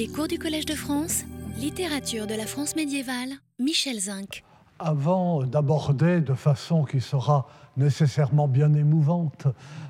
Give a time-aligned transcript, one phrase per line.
[0.00, 1.24] Les cours du Collège de France,
[1.58, 4.42] littérature de la France médiévale, Michel Zinc.
[4.78, 9.46] Avant d'aborder de façon qui sera nécessairement bien émouvante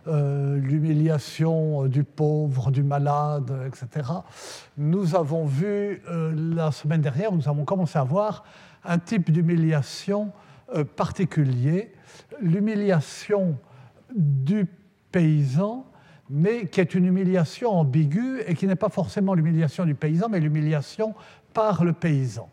[0.08, 4.10] euh, l'humiliation du pauvre, du malade, etc.,
[4.76, 8.42] nous avons vu euh, la semaine dernière, nous avons commencé à voir
[8.84, 10.32] un type d'humiliation
[10.74, 11.92] euh, particulier,
[12.40, 13.56] l'humiliation
[14.12, 14.66] du
[15.12, 15.86] paysan
[16.30, 20.40] mais qui est une humiliation ambiguë et qui n'est pas forcément l'humiliation du paysan, mais
[20.40, 21.14] l'humiliation
[21.52, 22.48] par le paysan.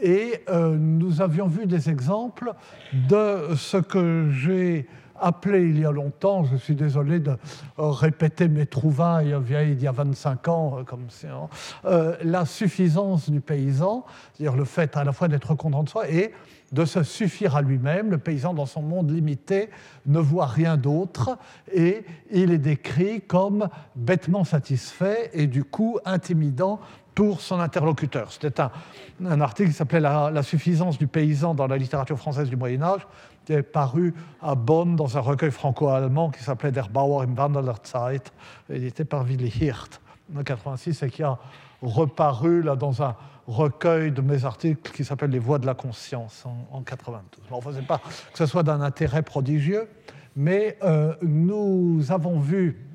[0.00, 2.52] Et euh, nous avions vu des exemples
[2.92, 4.86] de ce que j'ai
[5.20, 7.36] appelé il y a longtemps, je suis désolé de
[7.76, 11.48] répéter mes trouvailles vieilles d'il y a 25 ans, euh, comme hein,
[11.84, 14.04] euh, la suffisance du paysan,
[14.34, 16.32] c'est-à-dire le fait à la fois d'être content de soi et
[16.72, 18.10] de se suffire à lui-même.
[18.10, 19.70] Le paysan, dans son monde limité,
[20.06, 21.38] ne voit rien d'autre
[21.72, 26.80] et il est décrit comme bêtement satisfait et du coup intimidant
[27.18, 28.30] pour son interlocuteur.
[28.30, 32.80] C'était un, article qui s'appelait la, suffisance du paysan dans la littérature française du Moyen
[32.80, 33.08] Âge,
[33.48, 37.72] qui est paru à Bonn dans un recueil franco-allemand qui s'appelait Der Bauer im Wandeler
[37.82, 38.30] Zeit,
[38.68, 41.38] édité par Willy Hirt en 1986 et qui a
[41.80, 46.44] reparu là, dans un recueil de mes articles qui s'appelle Les Voix de la conscience
[46.70, 47.42] en, 92.
[47.50, 49.88] On ne faisait pas que ce soit d'un intérêt prodigieux,
[50.36, 52.87] mais euh, nous avons vu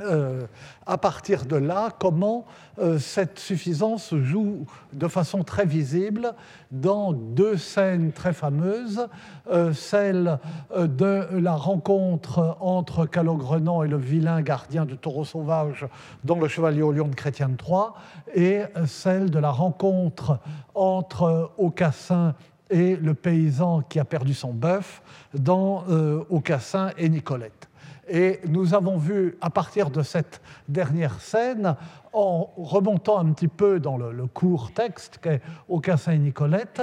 [0.00, 0.46] euh,
[0.86, 2.46] à partir de là comment
[2.78, 6.32] euh, cette suffisance joue de façon très visible
[6.70, 9.08] dans deux scènes très fameuses,
[9.50, 10.38] euh, celle
[10.76, 15.86] de la rencontre entre Calogrenant et le vilain gardien du taureau sauvage
[16.22, 17.90] dans le Chevalier au lion de Chrétien III,
[18.34, 20.38] et celle de la rencontre
[20.74, 22.34] entre Aucassin
[22.70, 25.02] et le paysan qui a perdu son bœuf
[25.34, 25.84] dans
[26.30, 27.69] Aucassin et Nicolette.
[28.12, 31.76] Et nous avons vu, à partir de cette dernière scène,
[32.12, 36.82] en remontant un petit peu dans le, court texte qu'est Aucassin et Nicolette,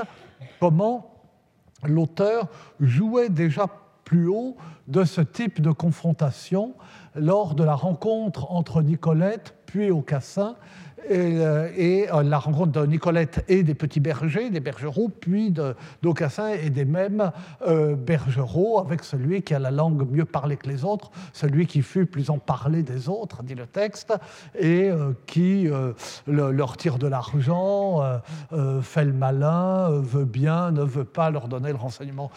[0.61, 1.11] comment
[1.83, 2.47] l'auteur
[2.79, 3.67] jouait déjà
[4.05, 4.55] plus haut
[4.87, 6.75] de ce type de confrontation
[7.17, 10.55] lors de la rencontre entre Nicolette puis Aucassin
[11.09, 15.53] et, euh, euh, la rencontre de Nicolette et des petits bergers, des bergeraux, puis
[16.01, 17.31] d'Aucassin et des mêmes
[17.65, 21.81] euh, bergeraux, avec celui qui a la langue mieux parlée que les autres, celui qui
[21.81, 24.13] fut plus en parler des autres, dit le texte,
[24.59, 24.89] et
[25.25, 25.69] qui
[26.27, 28.01] leur tire de l'argent,
[28.81, 32.31] fait le malin, veut bien, ne veut pas leur donner le renseignement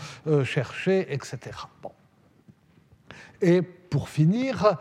[0.44, 1.38] cherché, etc.
[1.82, 1.92] Bon.
[3.42, 4.76] Et pour finir,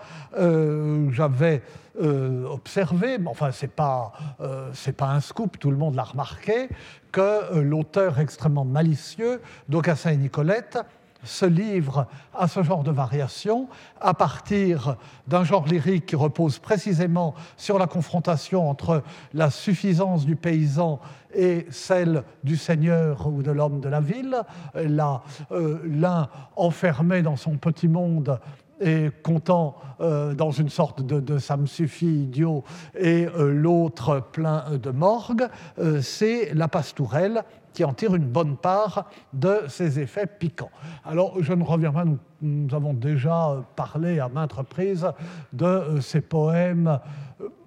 [1.11, 1.61] j'avais
[2.01, 6.03] euh, observé, mais enfin ce n'est pas, euh, pas un scoop, tout le monde l'a
[6.03, 6.69] remarqué,
[7.11, 10.79] que euh, l'auteur extrêmement malicieux d'Aucassin et Nicolette
[11.25, 13.67] se livre à ce genre de variation
[13.99, 14.95] à partir
[15.27, 19.03] d'un genre lyrique qui repose précisément sur la confrontation entre
[19.33, 21.01] la suffisance du paysan
[21.35, 24.41] et celle du seigneur ou de l'homme de la ville,
[24.73, 28.39] l'un enfermé dans son petit monde
[28.79, 32.63] et comptant euh, dans une sorte de, ça me suffit idiot
[32.97, 35.47] et euh, l'autre plein de morgue,
[35.79, 40.71] euh, c'est la pastourelle qui en tire une bonne part de ses effets piquants.
[41.05, 42.05] Alors je ne reviens pas,
[42.41, 45.07] nous avons déjà parlé à maintes reprises
[45.53, 46.99] de ces poèmes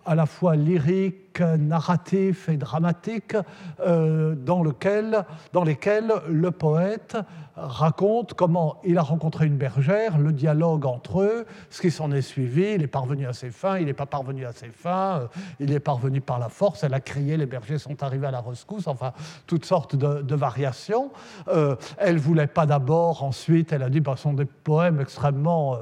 [0.05, 0.56] à la fois
[1.38, 3.37] lyrique, narratif et dramatique,
[3.81, 7.16] euh, dans, lequel, dans lesquels le poète
[7.54, 12.22] raconte comment il a rencontré une bergère, le dialogue entre eux, ce qui s'en est
[12.22, 15.26] suivi, il est parvenu à ses fins, il n'est pas parvenu à ses fins, euh,
[15.60, 18.41] il est parvenu par la force, elle a crié, les bergers sont arrivés à la
[18.41, 19.12] rescousse, enfin,
[19.47, 21.10] toutes sortes de, variations.
[21.48, 24.98] Euh, elle ne voulait pas d'abord, ensuite, elle a dit, bah, ce sont des poèmes
[25.00, 25.76] extrêmement,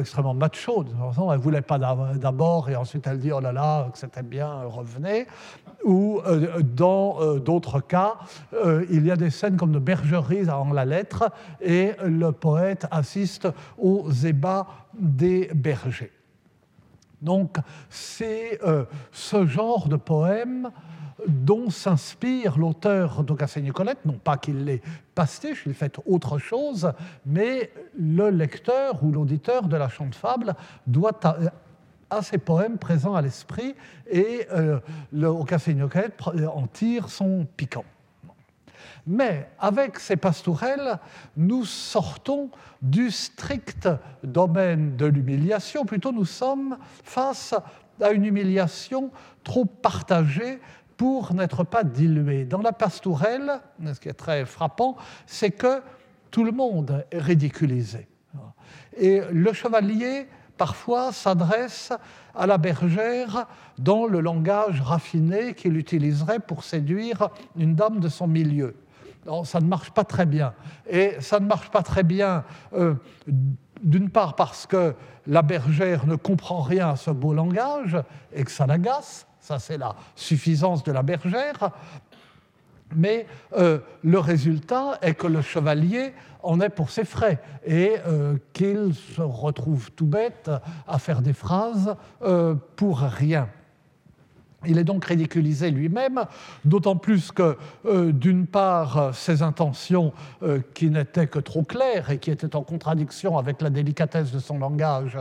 [0.00, 3.88] extrêmement machos, elle ne voulait pas d'abord, et ensuite elle elle dit oh là là,
[3.92, 5.26] que c'était bien, revenez.
[5.84, 8.14] Ou euh, dans euh, d'autres cas,
[8.54, 12.86] euh, il y a des scènes comme de bergeries en la lettre et le poète
[12.90, 14.66] assiste aux ébats
[14.98, 16.12] des bergers.
[17.20, 17.56] Donc
[17.88, 18.60] c'est
[19.12, 20.70] ce genre de poème
[21.26, 24.82] dont s'inspire l'auteur d'Aucassin Nicolette, non pas qu'il l'ait
[25.14, 26.92] pastiche, il fait autre chose,
[27.24, 30.54] mais le lecteur ou l'auditeur de la chante fable
[30.86, 31.18] doit
[32.10, 33.74] à ces poèmes présents à l'esprit
[34.10, 34.80] et euh,
[35.12, 37.84] le, au Café en tire son piquant.
[39.06, 40.98] Mais avec ces pastourelles,
[41.36, 43.88] nous sortons du strict
[44.22, 47.54] domaine de l'humiliation, plutôt nous sommes face
[48.00, 49.10] à une humiliation
[49.42, 50.58] trop partagée
[50.96, 52.44] pour n'être pas diluée.
[52.44, 54.96] Dans la pastourelle, ce qui est très frappant,
[55.26, 55.82] c'est que
[56.30, 58.08] tout le monde est ridiculisé.
[58.96, 61.92] Et le chevalier parfois s'adresse
[62.34, 63.46] à la bergère
[63.78, 68.76] dans le langage raffiné qu'il utiliserait pour séduire une dame de son milieu.
[69.44, 70.52] Ça ne marche pas très bien.
[70.88, 72.94] Et ça ne marche pas très bien, euh,
[73.82, 74.94] d'une part parce que
[75.26, 77.96] la bergère ne comprend rien à ce beau langage
[78.32, 81.70] et que ça l'agace, ça c'est la suffisance de la bergère,
[82.94, 86.12] mais euh, le résultat est que le chevalier
[86.44, 90.50] en est pour ses frais et euh, qu'il se retrouve tout bête
[90.86, 93.48] à faire des phrases euh, pour rien.
[94.66, 96.24] Il est donc ridiculisé lui-même,
[96.64, 97.58] d'autant plus que,
[98.12, 100.14] d'une part, ses intentions,
[100.72, 104.58] qui n'étaient que trop claires et qui étaient en contradiction avec la délicatesse de son
[104.58, 105.18] langage,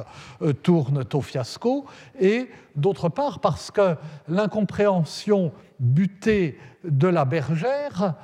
[0.62, 1.86] tournent au fiasco,
[2.22, 3.98] et d'autre part, parce que
[4.30, 8.16] l'incompréhension butée de la bergère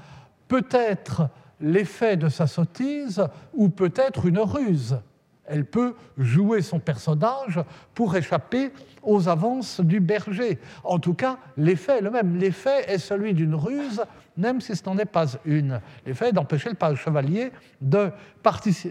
[0.47, 1.29] peut être
[1.61, 3.23] l'effet de sa sottise
[3.53, 4.99] ou peut être une ruse.
[5.45, 7.59] Elle peut jouer son personnage
[7.95, 8.71] pour échapper
[9.01, 10.59] aux avances du berger.
[10.83, 12.37] En tout cas, l'effet est le même.
[12.37, 14.03] L'effet est celui d'une ruse,
[14.37, 15.81] même si ce n'en est pas une.
[16.05, 17.51] L'effet est d'empêcher le chevalier
[17.81, 18.11] de,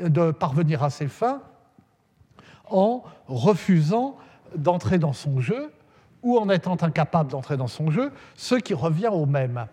[0.09, 1.43] de parvenir à ses fins
[2.69, 4.17] en refusant
[4.57, 5.71] d'entrer dans son jeu
[6.23, 9.67] ou en étant incapable d'entrer dans son jeu, ce qui revient au même.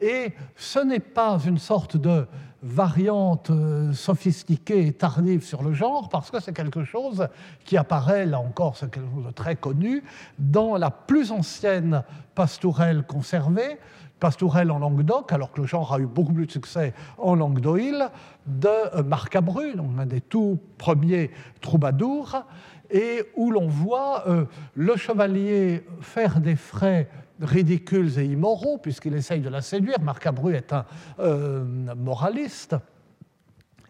[0.00, 2.26] Et ce n'est pas une sorte de
[2.62, 7.28] variante euh, sophistiquée et tardive sur le genre, parce que c'est quelque chose
[7.64, 10.02] qui apparaît, là encore, c'est quelque chose de très connu,
[10.38, 12.02] dans la plus ancienne
[12.34, 13.78] pastourelle conservée,
[14.18, 18.10] pastourelle en Languedoc, alors que le genre a eu beaucoup plus de succès en Languedoil,
[18.46, 22.42] de euh, Marcabru, donc un des tout premiers troubadours,
[22.90, 27.08] et où l'on voit euh, le chevalier faire des frais
[27.40, 30.00] ridicules et immoraux, puisqu'il essaye de la séduire.
[30.00, 30.84] Marc Abru est un
[31.18, 31.64] euh,
[31.96, 32.76] moraliste.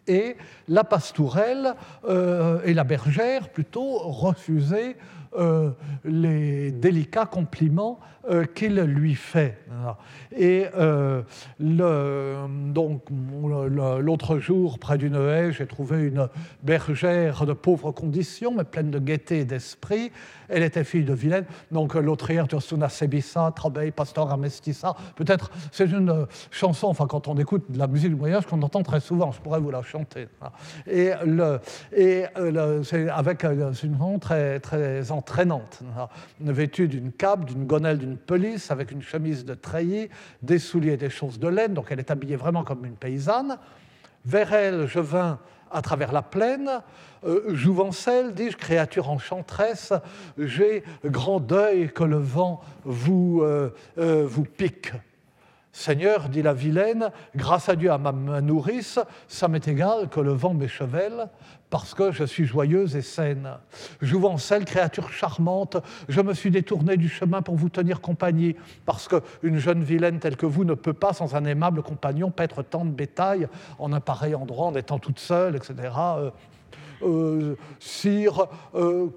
[0.07, 0.37] Et
[0.69, 1.73] la pastourelle
[2.05, 4.95] euh, et la bergère, plutôt, refusaient
[6.03, 9.57] les délicats compliments euh, qu'il lui fait.
[10.35, 11.21] Et euh,
[11.59, 16.27] donc l'autre jour, près d'une haie, j'ai trouvé une
[16.61, 20.11] bergère de pauvres conditions, mais pleine de gaieté et d'esprit.
[20.49, 24.93] Elle était fille de Vilaine, donc l'autrière Giostuna Sebissa, Trabei, Pastor Amestissa.
[25.15, 28.83] Peut-être c'est une chanson, enfin quand on écoute de la musique du voyage, qu'on entend
[28.83, 30.27] très souvent, je pourrais vous la chanter.
[30.85, 31.59] Et, le,
[31.95, 35.11] et euh, c'est avec une chanson très, très
[36.51, 40.09] vêtue d'une cape, d'une gonelle, d'une police avec une chemise de treillis,
[40.41, 43.57] des souliers et des choses de laine, donc elle est habillée vraiment comme une paysanne.
[44.25, 45.39] Vers elle, je vins
[45.71, 46.69] à travers la plaine,
[47.25, 49.93] euh, jouvencelle, dis-je, créature enchanteresse,
[50.37, 54.91] j'ai grand deuil que le vent vous, euh, euh, vous pique.
[55.77, 58.97] Seigneur, dit la vilaine, grâce à Dieu, à ma nourrice,
[59.27, 61.27] ça m'est égal que le vent m'échevelle,
[61.69, 63.51] parce que je suis joyeuse et saine.
[64.01, 65.77] Jouvencelle, créature charmante,
[66.09, 68.55] je me suis détournée du chemin pour vous tenir compagnie,
[68.87, 72.63] parce qu'une jeune vilaine telle que vous ne peut pas, sans un aimable compagnon, paître
[72.63, 73.47] tant de bétail
[73.77, 75.89] en un pareil endroit, en étant toute seule, etc.
[77.03, 79.07] Euh, sire, euh,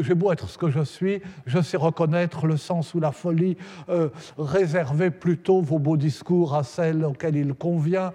[0.00, 3.56] j'ai beau être ce que je suis, je sais reconnaître le sens ou la folie,
[3.88, 8.12] euh, réservez plutôt vos beaux discours à celles auxquelles il convient,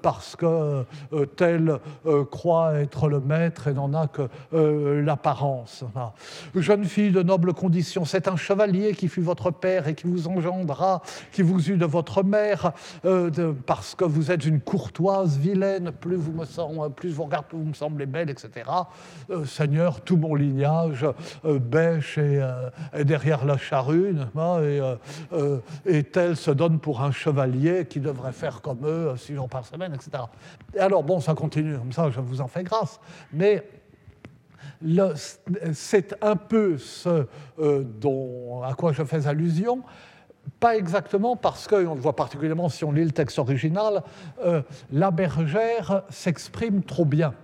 [0.00, 0.84] parce que
[1.36, 1.78] tel
[2.30, 4.22] croit être le maître et n'en a que
[5.02, 5.84] l'apparence.
[6.54, 10.26] Jeune fille de noble condition, c'est un chevalier qui fut votre père et qui vous
[10.26, 11.02] engendra,
[11.32, 12.72] qui vous eut de votre mère,
[13.66, 17.58] parce que vous êtes une courtoise vilaine, plus vous me semble, plus vous regardez, plus
[17.58, 18.70] vous me semblez les belles, etc.
[19.30, 21.04] Euh, Seigneur, tout mon lignage
[21.44, 22.70] euh, bêche et, euh,
[23.04, 24.16] derrière la charrue,
[24.62, 24.80] et,
[25.86, 29.66] et, tel se donne pour un chevalier qui devrait faire comme eux six jours par
[29.66, 30.24] semaine, etc.
[30.74, 33.00] Et alors, bon, ça continue comme ça, je vous en fais grâce,
[33.32, 33.68] mais
[35.72, 37.26] c'est un peu ce
[37.58, 39.82] dont, à quoi je fais allusion,
[40.60, 44.02] pas exactement parce que, on le voit particulièrement si on lit le texte original,
[44.92, 47.34] la bergère s'exprime trop bien.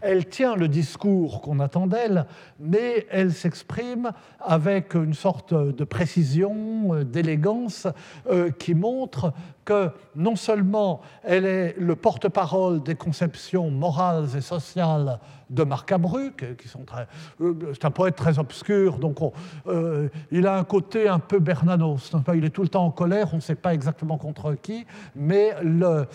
[0.00, 2.26] Elle tient le discours qu'on attend d'elle,
[2.60, 7.86] mais elle s'exprime avec une sorte de précision, euh, d'élégance,
[8.30, 9.32] euh, qui montre
[9.64, 15.18] que non seulement elle est le porte-parole des conceptions morales et sociales
[15.50, 17.06] de Marc Abruc, qui sont très,
[17.40, 19.18] euh, c'est un poète très obscur, donc
[20.32, 22.12] il a un côté un peu Bernanos.
[22.34, 25.52] Il est tout le temps en colère, on ne sait pas exactement contre qui, mais
[25.62, 26.06] le,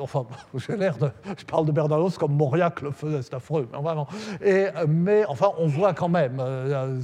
[0.00, 3.80] enfin, j'ai l'air de, je parle de Bernanos comme Mauriac le faisait, c'est affreux, mais
[3.80, 4.06] vraiment.
[4.44, 6.42] Et, mais enfin, on voit quand même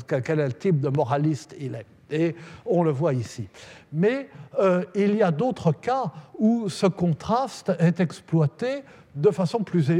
[0.06, 1.86] quel type de moraliste il est.
[2.10, 2.34] Et
[2.64, 3.48] on le voit ici.
[3.92, 8.82] Mais euh, il y a d'autres cas où ce contraste est exploité
[9.14, 9.90] de façon plus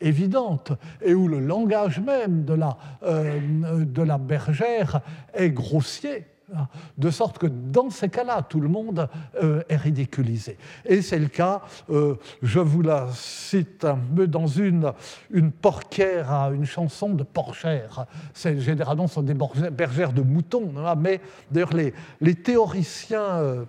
[0.00, 0.72] évidente
[1.02, 3.40] et où le langage même de la, euh,
[3.84, 5.00] de la bergère
[5.34, 6.26] est grossier
[6.96, 9.08] de sorte que dans ces cas-là, tout le monde
[9.42, 10.56] euh, est ridiculisé.
[10.84, 14.92] Et c'est le cas, euh, je vous la cite un peu dans une,
[15.30, 18.06] une porquière, une chanson de porchère.
[18.34, 23.64] Généralement, ce sont des bergères de moutons, mais d'ailleurs, les, les théoriciens euh,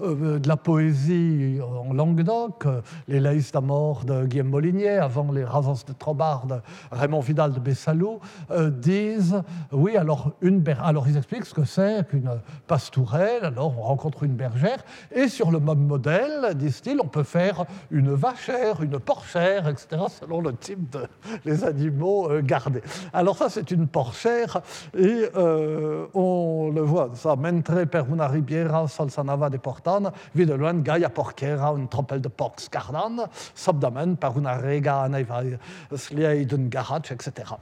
[0.00, 5.84] de la poésie en Languedoc, euh, les Laïs d'Amor de Guillaume Molinier, avant les Razans
[5.86, 6.56] de Trobard de
[6.92, 12.06] Raymond Vidal de Bessalou, euh, disent oui, alors, une alors ils expliquent ce que c'est
[12.08, 12.30] qu'une
[12.66, 14.84] pastourelle, alors on rencontre une bergère,
[15.14, 20.40] et sur le même modèle, disent-ils, on peut faire une vachère, une porchère, etc., selon
[20.40, 22.82] le type de animaux gardés.
[23.12, 24.60] Alors ça, c'est une porchère,
[24.96, 29.85] et on le voit, ça, mentre per una ribiera salsanava de porta
[30.82, 31.10] gaia
[31.76, 35.08] un de porcs cardan, subdamen par una rega
[36.44, 37.54] d'un garage, etc.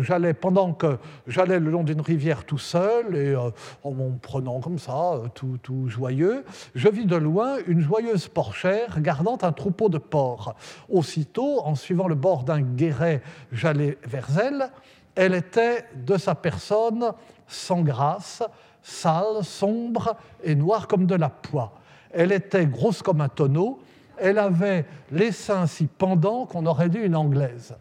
[0.00, 3.50] J'allais, pendant que j'allais le long d'une rivière tout seul, et euh,
[3.84, 6.44] en m'en prenant comme ça, euh, tout, tout, joyeux,
[6.74, 10.54] je vis de loin une joyeuse porchère gardant un troupeau de porcs.
[10.88, 13.22] Aussitôt, en suivant le bord d'un guéret,
[13.52, 14.70] j'allais vers elle.
[15.14, 17.12] Elle était de sa personne
[17.46, 18.42] sans grâce,
[18.86, 21.72] sale, sombre et noire comme de la poix.
[22.12, 23.80] Elle était grosse comme un tonneau.
[24.16, 27.76] Elle avait les seins si pendants qu'on aurait dit une anglaise.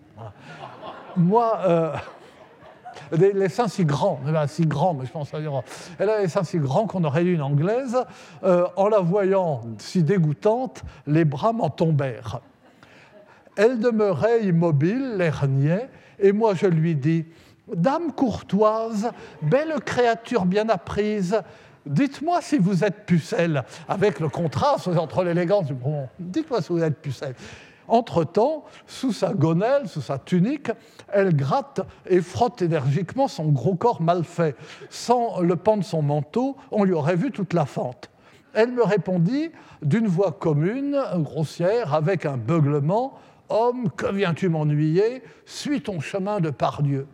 [1.16, 1.96] Moi, euh,
[3.12, 5.62] les, seins si grands, si grands, mais je pense à dire.
[6.00, 7.98] Elle avait les seins si grands qu'on aurait dit une anglaise.
[8.44, 12.42] Euh, en la voyant si dégoûtante, les bras m'en tombèrent.
[13.56, 15.88] Elle demeurait immobile, l'air niais,
[16.20, 17.26] et moi je lui dis
[17.74, 21.42] Dame courtoise, belle créature bien apprise,
[21.86, 26.08] dites-moi si vous êtes pucelle, avec le contraste entre l'élégance du bon.
[26.20, 27.36] Dites-moi si vous êtes pucelle.
[27.88, 30.72] Entre-temps, sous sa gonelle, sous sa tunique,
[31.12, 34.56] elle gratte et frotte énergiquement son gros corps mal fait.
[34.90, 38.10] Sans le pan de son manteau, on lui aurait vu toute la fente.
[38.54, 43.14] Elle me répondit d'une voix commune, grossière, avec un beuglement
[43.50, 45.22] Homme, que viens-tu m'ennuyer?
[45.46, 47.08] Suis ton chemin de Pardieu.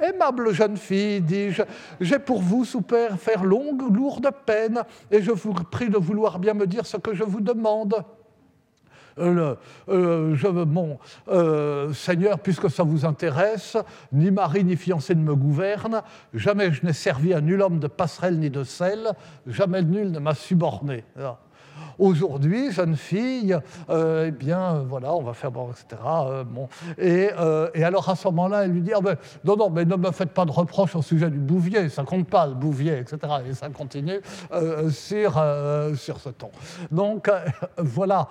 [0.00, 1.62] Aimable jeune fille, dis-je,
[2.00, 6.54] j'ai pour vous, père, faire longue, lourde peine, et je vous prie de vouloir bien
[6.54, 8.04] me dire ce que je vous demande.
[9.18, 9.54] Euh,
[9.88, 13.76] euh, mon euh, Seigneur, puisque ça vous intéresse,
[14.12, 16.02] ni mari ni fiancé ne me gouverne,
[16.34, 19.12] jamais je n'ai servi à nul homme de passerelle ni de sel,
[19.46, 21.04] jamais nul ne m'a suborné.
[21.98, 23.58] Aujourd'hui, jeune fille,
[23.90, 26.00] euh, eh bien, voilà, on va faire bon, etc.
[26.06, 26.68] Euh, bon.
[26.96, 29.96] Et, euh, alors à ce moment-là, elle lui dit ah ben, non, non, mais ne
[29.96, 33.18] me faites pas de reproches au sujet du Bouvier, ça compte pas le Bouvier, etc.
[33.48, 34.20] Et ça continue
[34.90, 35.42] sur,
[35.96, 36.50] sur ce ton.
[36.92, 37.30] Donc
[37.78, 38.28] voilà.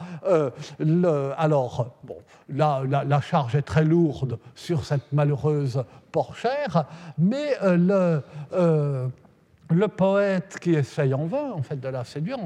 [1.38, 2.18] Alors, bon,
[2.50, 6.86] la, la, la, charge est très lourde sur cette malheureuse porchère,
[7.18, 8.22] mais le
[9.70, 12.38] le poète qui essaye en vain, en fait, de la séduire,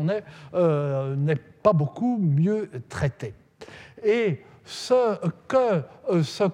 [0.54, 3.34] euh, n'est pas beaucoup mieux traité.
[4.04, 6.46] Et ce que euh, ce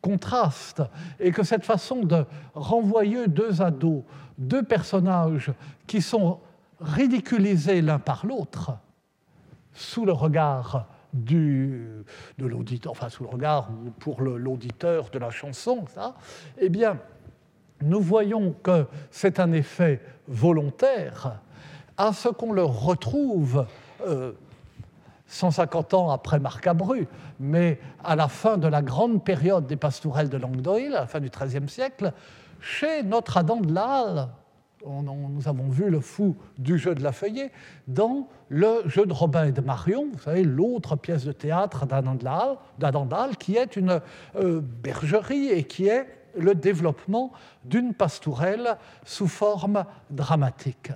[0.00, 0.82] contraste
[1.18, 2.24] et que cette façon de
[2.54, 4.02] renvoyer deux ados,
[4.38, 5.52] deux personnages
[5.86, 6.38] qui sont
[6.80, 8.72] ridiculisés l'un par l'autre,
[9.72, 12.04] sous le regard de
[12.38, 15.84] l'auditeur, enfin sous le regard pour l'auditeur de la chanson,
[16.58, 16.98] eh bien,
[17.82, 21.40] nous voyons que c'est un effet volontaire
[21.96, 23.66] à ce qu'on le retrouve
[25.26, 27.08] 150 euh, ans après Marcabru,
[27.40, 31.20] mais à la fin de la grande période des pastourelles de Langdoil, à la fin
[31.20, 32.12] du XIIIe siècle,
[32.60, 34.28] chez notre Adam de la Halle.
[34.86, 37.50] nous avons vu le fou du jeu de la feuillée
[37.86, 42.14] dans le jeu de Robin et de Marion, vous savez, l'autre pièce de théâtre d'Adam
[42.14, 42.58] de la
[43.22, 44.00] Halle, qui est une
[44.36, 46.06] euh, bergerie et qui est
[46.36, 47.32] le développement
[47.64, 50.90] d'une pastourelle sous forme dramatique.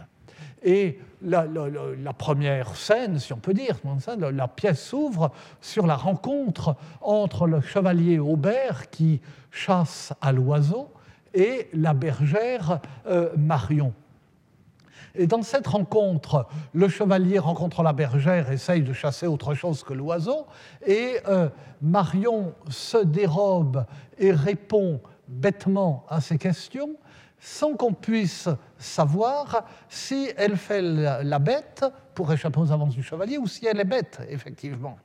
[0.64, 3.76] Et la, première scène, si on peut dire,
[4.18, 9.20] la pièce s'ouvre sur la rencontre entre le chevalier Aubert qui
[9.50, 10.90] chasse à l'oiseau
[11.34, 13.92] et la bergère euh, Marion.
[15.14, 19.92] Et dans cette rencontre, le chevalier rencontre la bergère, essaye de chasser autre chose que
[19.92, 20.46] l'oiseau,
[20.86, 21.48] et euh,
[21.82, 23.84] Marion se dérobe
[24.18, 25.00] et répond
[25.32, 26.96] bêtement à ces questions
[27.40, 28.48] sans qu'on puisse
[28.78, 31.84] savoir si elle fait la bête
[32.14, 34.96] pour échapper aux avances du chevalier ou si elle est bête, effectivement.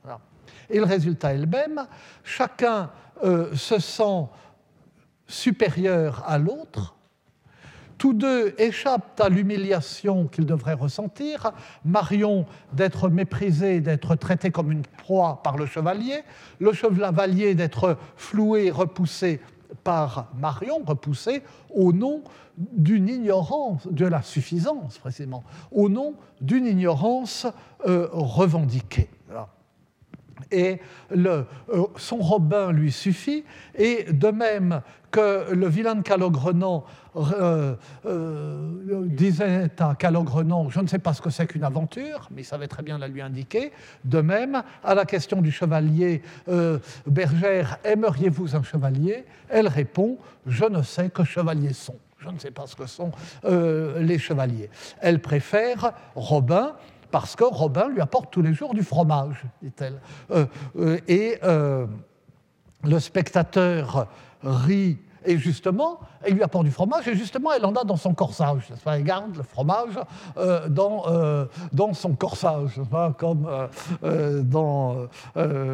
[0.70, 1.84] Et le résultat est le même.
[2.22, 2.90] Chacun
[3.24, 4.26] euh, se sent
[5.26, 6.94] supérieur à l'autre,
[7.98, 11.50] Tous deux échappent à l'humiliation qu'ils devraient ressentir.
[11.84, 16.22] Marion d'être méprisée, d'être traitée comme une proie par le chevalier.
[16.60, 19.40] Le chevalier d'être floué, repoussé
[19.84, 21.42] par Marion, repoussé
[21.74, 22.22] au nom
[22.56, 27.46] d'une ignorance, de la suffisance précisément, au nom d'une ignorance
[27.86, 29.08] euh, revendiquée
[30.50, 30.78] et
[31.10, 36.84] le, euh, son Robin lui suffit, et de même que le vilain de Calogrenant
[37.16, 37.74] euh,
[38.04, 42.44] euh, disait à Calogrenant, je ne sais pas ce que c'est qu'une aventure, mais il
[42.44, 43.72] savait très bien la lui indiquer.
[44.04, 46.22] De même, à la question du chevalier,
[47.06, 49.24] Bergère, aimeriez-vous un chevalier?
[49.48, 51.96] Elle répond, je ne sais que chevaliers sont.
[52.18, 53.12] Je ne sais pas ce que sont
[53.44, 54.68] les chevaliers.
[55.00, 56.74] Elle préfère Robin,
[57.10, 60.00] parce que Robin lui apporte tous les jours du fromage, dit-elle.
[60.30, 60.46] Euh,
[60.78, 61.86] euh, et euh,
[62.84, 64.06] le spectateur
[64.42, 68.14] rit, et justement, elle lui apporte du fromage, et justement, elle en a dans son
[68.14, 68.68] corsage.
[68.86, 69.98] Elle garde le fromage
[70.68, 71.04] dans,
[71.72, 72.80] dans son corsage,
[73.18, 73.48] comme
[74.44, 75.08] dans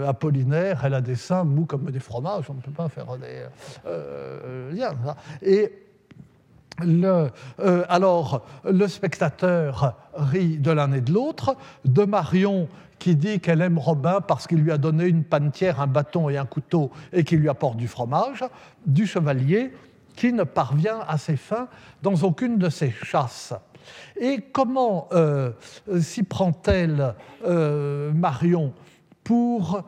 [0.08, 4.74] Apollinaire, elle a des seins mous comme des fromages, on ne peut pas faire des
[4.74, 4.94] liens.
[6.82, 7.30] Euh,
[7.88, 13.78] alors, le spectateur rit de l'un et de l'autre, de Marion qui dit qu'elle aime
[13.78, 17.40] Robin parce qu'il lui a donné une pantière, un bâton et un couteau et qu'il
[17.40, 18.44] lui apporte du fromage,
[18.86, 19.72] du chevalier
[20.16, 21.68] qui ne parvient à ses fins
[22.02, 23.52] dans aucune de ses chasses.
[24.18, 25.52] Et comment euh,
[26.00, 27.14] s'y prend-elle
[27.44, 28.72] euh, Marion
[29.22, 29.82] pour,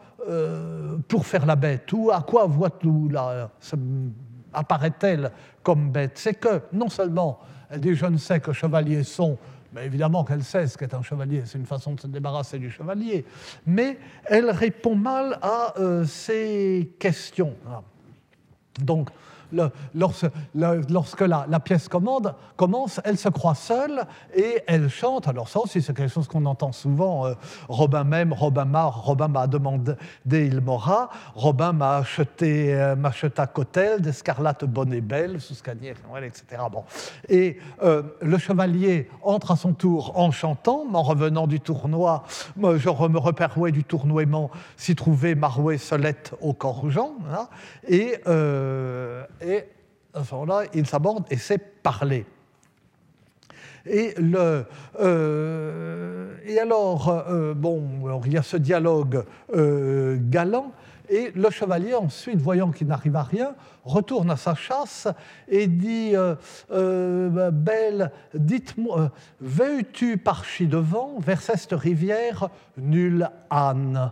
[1.22, 1.92] faire la bête?
[1.92, 3.08] Ou à quoi voit-on
[4.56, 5.30] apparaît-elle
[5.62, 7.38] comme bête C'est que non seulement
[7.70, 9.38] elle dit je ne sais que chevaliers sont,
[9.72, 12.70] mais évidemment qu'elle sait ce qu'est un chevalier, c'est une façon de se débarrasser du
[12.70, 13.24] chevalier,
[13.66, 17.54] mais elle répond mal à euh, ces questions.
[18.80, 19.10] Donc,
[19.94, 24.02] lorsque, la, pièce commence, elle se croit seule
[24.34, 25.28] et elle chante.
[25.28, 27.26] Alors ça aussi, c'est quelque chose qu'on entend souvent.
[27.26, 27.34] Euh,
[27.68, 29.94] Robin m'aime, Robin m'a, Robin m'a demandé,
[30.30, 31.10] il m'aura.
[31.34, 36.62] Robin m'a acheté, euh, m'acheta cotel, d'escarlate bonne et belle, sous scanier, etc.
[36.70, 36.84] Bon.
[37.28, 42.24] Et euh, le chevalier entre à son tour en chantant, en revenant du tournoi,
[42.56, 47.12] je me repérouais du tournoiement, s'y trouvait Marouet Solette au Corjan.
[47.32, 47.48] Hein,
[47.88, 48.16] et
[49.46, 49.64] et
[50.12, 52.26] à ce moment-là, il s'aborde et sait parler.
[53.88, 54.64] Et, le,
[54.98, 60.72] euh, et alors, euh, bon, il y a ce dialogue euh, galant,
[61.08, 63.54] et le chevalier, ensuite, voyant qu'il n'arrive à rien,
[63.84, 65.06] retourne à sa chasse
[65.46, 66.14] et dit
[66.68, 74.10] Belle, dites-moi, veux-tu par ci-devant, vers cette rivière, nulle âne?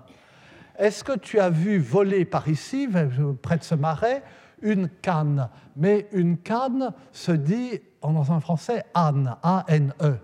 [0.79, 2.89] Est-ce que tu as vu voler par ici,
[3.43, 4.23] près de ce marais,
[4.63, 5.49] une canne.
[5.77, 10.17] Mais une canne se dit, dans un français, âne, A-N-E,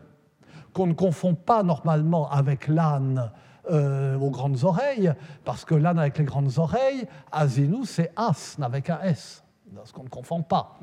[0.73, 3.31] qu'on ne confond pas normalement avec l'âne
[3.71, 5.13] euh, aux grandes oreilles,
[5.45, 9.43] parce que l'âne avec les grandes oreilles, Asinou, c'est asne avec un S,
[9.85, 10.79] ce qu'on ne confond pas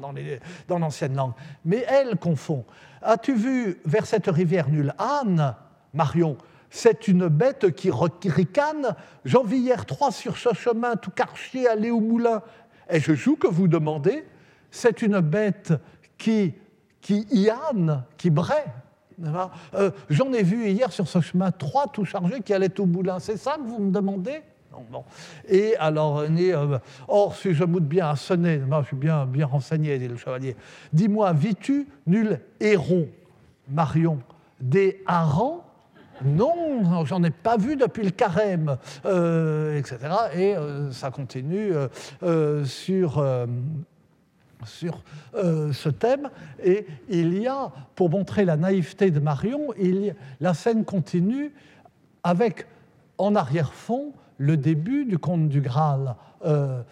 [0.68, 1.34] dans l'ancienne langue.
[1.66, 2.66] Mais elle confond.
[3.02, 5.56] As-tu vu vers cette rivière nulle âne,
[5.94, 6.38] Marion
[6.70, 8.96] c'est une bête qui ricane.
[9.26, 12.42] J'en vis hier trois sur ce chemin, tout carchier, aller au moulin.
[12.90, 14.24] Et je joue que vous demandez,
[14.72, 15.74] c'est une bête
[16.18, 16.54] qui,
[17.02, 17.28] qui
[18.18, 18.66] qui braie.
[19.74, 23.20] Euh, j'en ai vu hier sur ce chemin trois tout chargés qui allaient au moulin.
[23.20, 24.42] C'est ça que vous me demandez?
[24.92, 25.04] Non,
[25.48, 29.98] Et alors, euh, or, si je moute bien à sonner, je suis bien, bien renseigné,
[29.98, 30.56] dit le chevalier.
[30.94, 33.08] Dis-moi, vis-tu nul héron,
[33.68, 34.20] Marion,
[34.62, 35.64] des harengs
[36.26, 39.98] non, j'en ai pas vu depuis le carême, euh, etc.
[40.34, 41.72] Et euh, ça continue
[42.24, 43.24] euh, sur,
[44.66, 45.04] sur
[45.34, 46.30] ce thème.
[46.64, 51.54] Et il y a, pour montrer la naïveté de Marion, il la scène continue
[52.24, 52.68] avec
[53.18, 56.16] en arrière-fond le début du conte du Graal.
[56.46, 56.84] Euh,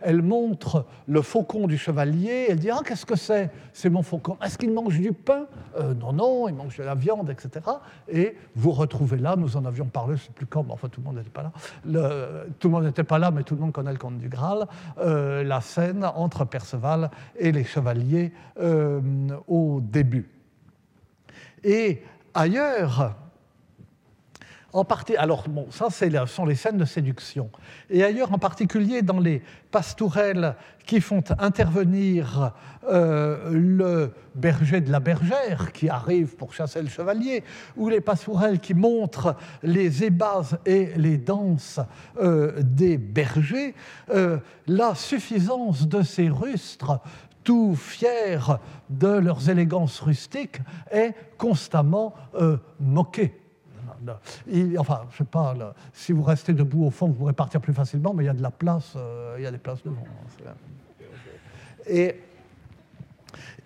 [0.00, 3.50] elle montre le faucon du chevalier, elle dit Ah, qu'est-ce que c'est?
[3.72, 4.36] C'est mon faucon.
[4.44, 5.46] Est-ce qu'il mange du pain?
[5.78, 7.64] Euh, Non, non, il mange de la viande, etc.
[8.08, 10.88] Et vous retrouvez là, nous en avions parlé, je ne sais plus quand, mais enfin
[10.88, 11.52] tout le monde n'était pas là.
[12.58, 14.66] tout le monde n'était pas là, mais tout le monde connaît le conte du Graal.
[14.98, 18.32] Euh, la scène entre Perceval et les chevaliers
[19.46, 20.28] au début.
[21.62, 22.02] Et
[22.34, 23.14] ailleurs,
[24.72, 27.50] en partie, alors bon, ça ce sont les scènes de séduction.
[27.88, 32.52] Et ailleurs, en particulier dans les pastourelles qui font intervenir
[32.90, 37.44] euh, le berger de la bergère qui arrive pour chasser le chevalier,
[37.76, 41.80] ou les pastourelles qui montrent les ébats et les danses
[42.20, 43.74] euh, des bergers,
[44.10, 47.00] euh, la suffisance de ces rustres
[47.42, 48.58] tout fiers
[48.90, 52.14] de leurs élégances rustiques, est constamment
[54.78, 55.54] enfin, je sais pas,
[55.92, 58.34] si vous restez debout au fond, vous pourrez partir plus facilement, mais il y a
[58.34, 58.96] de la place,
[59.36, 60.04] il y a des places devant.
[61.86, 62.20] Et,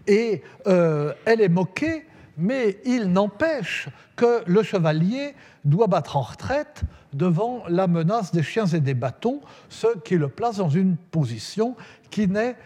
[0.06, 7.62] et elle est moquée mais il n'empêche que le chevalier doit battre en retraite devant
[7.68, 11.76] la menace des chiens et des bâtons, ce qui le place dans une position
[12.10, 12.56] qui n'est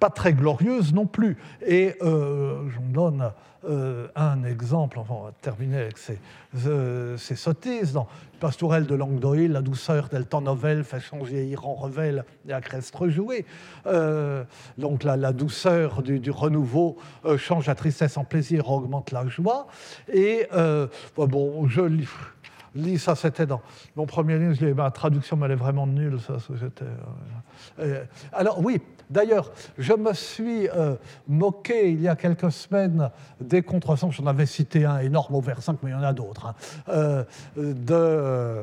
[0.00, 1.36] pas très glorieuse non plus.
[1.66, 3.32] Et euh, j'en donne
[3.64, 6.18] euh, un exemple, enfin, on va terminer avec ces,
[6.66, 7.92] euh, sottises.
[7.92, 8.06] Dans
[8.40, 13.08] Pastourelle de Langdoil, la douceur del temps novel fait changer en revel et à Crestre
[13.08, 13.44] jouer.
[13.86, 14.44] Euh,
[14.76, 16.96] donc la, la douceur du, du renouveau
[17.36, 19.66] change la tristesse en plaisir, augmente la joie.
[20.12, 20.46] Et
[21.16, 21.80] bon, je
[22.74, 23.60] lis ça, c'était dans
[23.96, 26.36] mon premier livre, ma traduction elle est vraiment nulle, ça,
[28.32, 34.14] alors oui, D'ailleurs, je me suis euh, moqué il y a quelques semaines des contresens,
[34.14, 36.54] j'en avais cité un énorme au vers 5, mais il y en a d'autres, hein,
[36.90, 38.62] euh,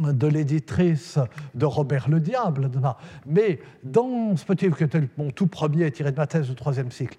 [0.00, 1.18] de l'éditrice
[1.54, 2.70] de Robert le Diable.
[3.24, 6.54] Mais dans ce petit livre qui était mon tout premier tiré de ma thèse de
[6.54, 7.16] troisième cycle,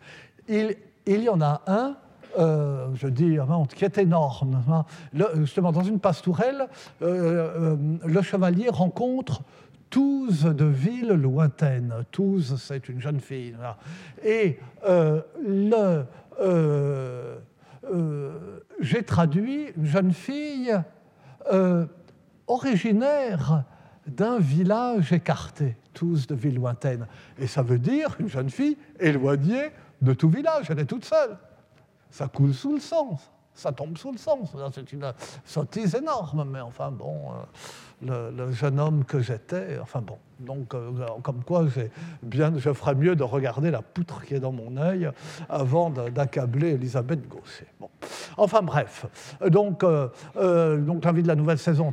[0.47, 0.75] il,
[1.07, 1.97] y en a un
[2.37, 3.37] euh, je dis,
[3.75, 4.63] qui est énorme.
[5.35, 6.67] justement, dans une pastourelle,
[7.01, 9.41] le chevalier rencontre
[9.89, 11.93] Touze de ville lointaine.
[12.11, 13.55] Touze, c'est une jeune fille.
[14.23, 15.21] Et euh,
[16.39, 17.35] euh,
[17.89, 20.77] euh, j'ai traduit une jeune fille
[22.47, 23.63] originaire
[24.05, 27.07] d'un village écarté, Touze de ville lointaine.
[27.39, 29.69] Et ça veut dire une jeune fille éloignée
[30.01, 31.37] de tout village, elle est toute seule.
[32.09, 33.19] Ça coule sous le sens,
[33.53, 34.49] ça tombe sous le sens.
[34.73, 35.13] C'est une
[35.45, 37.31] sottise énorme, mais enfin bon
[38.01, 39.79] le, jeune homme que j'étais.
[39.81, 40.91] Enfin bon, donc euh,
[41.23, 45.09] comme quoi je ferais mieux de regarder la poutre qui est dans mon œil
[45.49, 47.67] avant d'accabler Elisabeth Gosset.
[47.79, 47.89] Bon.
[48.37, 49.07] Enfin bref,
[49.49, 51.91] donc, euh, euh, donc l'invite de la nouvelle saison,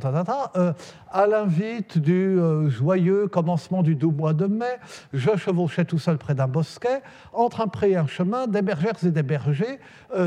[1.11, 2.37] à l'invite du
[2.67, 4.77] joyeux commencement du doux mois de mai,
[5.13, 7.01] je chevauchais tout seul près d'un bosquet,
[7.33, 9.79] entre un pré et un chemin, des bergères et des bergers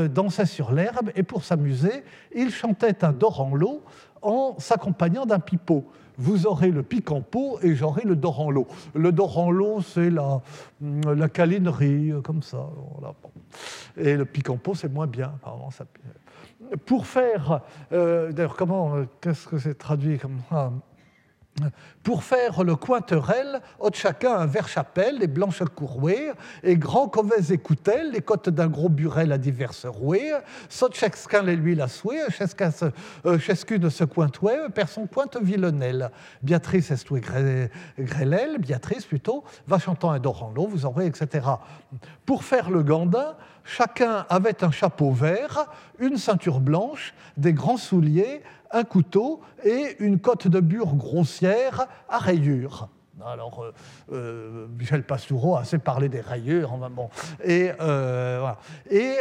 [0.09, 2.03] dansaient sur l'herbe, et pour s'amuser,
[2.35, 3.13] ils chantaient un
[3.55, 3.83] l'eau
[4.21, 5.85] en s'accompagnant d'un pipeau.
[6.17, 8.67] Vous aurez le pic en pot et j'aurai le dor en l'eau.
[8.93, 10.41] Le dor en l'eau, c'est la,
[10.81, 12.67] la câlinerie, euh, comme ça.
[13.95, 15.31] Et le pic en pot, c'est moins bien.
[16.85, 17.61] Pour faire,
[17.93, 20.73] euh, d'ailleurs, comment, euh, qu'est-ce que c'est traduit comme ça?
[22.03, 26.31] Pour faire le cointerel, haute chacun un verre chapelle, les blanches courouées,
[26.63, 27.59] et grand covès et
[28.11, 30.33] les côtes d'un gros burel à diverses rouées,
[30.69, 32.25] saute chacun les l'huile à souhait,
[33.39, 36.11] chacune se cointouet, perd son pointe villenelle.
[36.41, 37.21] Béatrice estoué
[37.99, 41.47] grêlel, Béatrice plutôt, va chantant un l'eau, vous aurez, etc.
[42.25, 45.65] Pour faire le gandin, chacun avait un chapeau vert,
[45.99, 52.17] une ceinture blanche, des grands souliers, un couteau et une cotte de bure grossière à
[52.17, 52.89] rayures.
[53.25, 53.73] Alors, euh,
[54.13, 56.77] euh, Michel Pastoureau a assez parlé des rayures.
[56.89, 57.09] Bon.
[57.43, 58.53] Et, euh,
[58.89, 59.17] et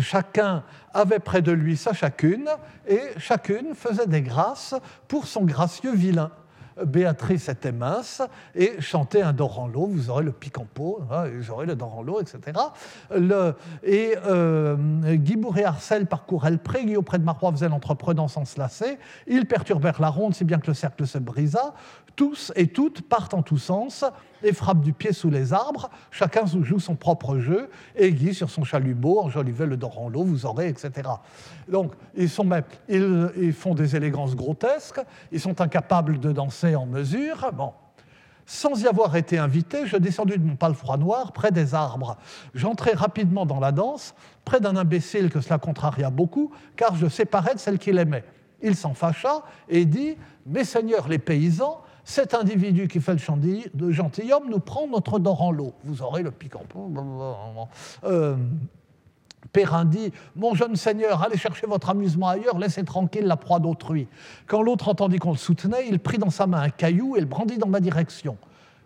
[0.00, 2.48] chacun avait près de lui sa chacune,
[2.88, 4.74] et chacune faisait des grâces
[5.08, 6.30] pour son gracieux vilain.
[6.82, 8.22] Béatrice était mince
[8.54, 9.32] et chantait un
[9.66, 12.58] l'eau, vous aurez le pic en pot, hein, aurez le l'eau, etc.
[13.14, 14.76] Le, et euh,
[15.14, 19.46] Guy Bourré-Arcel parcourait le pré, Guy auprès de Marois faisait l'entreprenant sans se lasser, ils
[19.46, 21.74] perturbèrent la ronde si bien que le cercle se brisa,
[22.16, 24.04] tous et toutes partent en tous sens
[24.42, 28.50] et frappent du pied sous les arbres, chacun joue son propre jeu, et Guy sur
[28.50, 31.08] son chalumeau enjolivait le l'eau, vous aurez, etc.
[31.68, 35.00] Donc, ils, sont même, ils, font des élégances grotesques,
[35.32, 37.50] ils sont incapables de danser en mesure.
[37.54, 37.72] Bon.
[38.46, 42.18] Sans y avoir été invité, je descendis de mon palefroid noir près des arbres.
[42.54, 47.54] J'entrai rapidement dans la danse, près d'un imbécile que cela contraria beaucoup, car je séparais
[47.54, 48.24] de celle qu'il aimait.
[48.62, 53.16] Il s'en fâcha et dit Mes seigneurs les paysans, cet individu qui fait
[53.78, 55.72] le gentilhomme nous prend notre dor en l'eau.
[55.84, 56.62] Vous aurez le piquant.
[58.04, 58.36] Euh,
[59.52, 64.06] Perrin dit Mon jeune seigneur, allez chercher votre amusement ailleurs, laissez tranquille la proie d'autrui.
[64.46, 67.26] Quand l'autre entendit qu'on le soutenait, il prit dans sa main un caillou et le
[67.26, 68.36] brandit dans ma direction.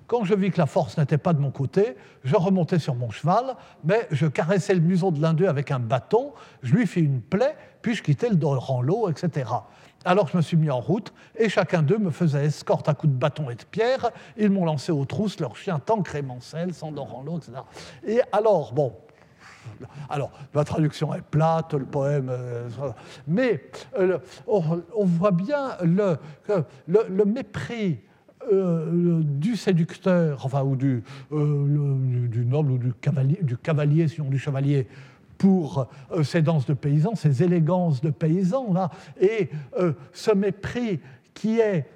[0.07, 3.11] Quand je vis que la force n'était pas de mon côté, je remontai sur mon
[3.11, 7.00] cheval, mais je caressais le museau de l'un d'eux avec un bâton, je lui fis
[7.00, 9.50] une plaie, puis je quittai le dor en l'eau, etc.
[10.09, 13.12] Alors je me suis mis en route et chacun d'eux me faisait escorte à coups
[13.12, 14.11] de bâton et de pierre.
[14.38, 17.59] Ils m'ont lancé aux trousses leur chien tant crémencel, s'endort en l'eau, etc.
[18.07, 18.94] Et alors, bon,
[20.09, 22.31] alors, la traduction est plate, le poème.
[22.31, 22.71] Euh,
[23.27, 23.64] mais
[23.99, 24.16] euh,
[24.47, 26.16] on, voit bien le,
[27.27, 27.99] mépris
[28.51, 34.88] du séducteur, enfin, ou du, du, noble ou du cavalier, du cavalier, sinon du chevalier,
[35.38, 35.87] pour
[36.24, 39.51] ces danses de paysans, ces élégances de paysans, là, et
[40.12, 41.01] ce mépris
[41.33, 41.87] qui est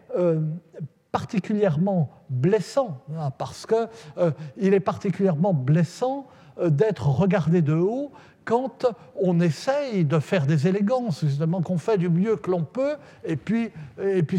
[1.13, 8.13] particulièrement blessant, hein, parce qu'il euh, est particulièrement blessant euh, d'être regardé de haut
[8.45, 8.87] quand
[9.21, 13.37] on essaye de faire des élégances, justement qu'on fait du mieux que l'on peut, et
[13.37, 13.71] puis,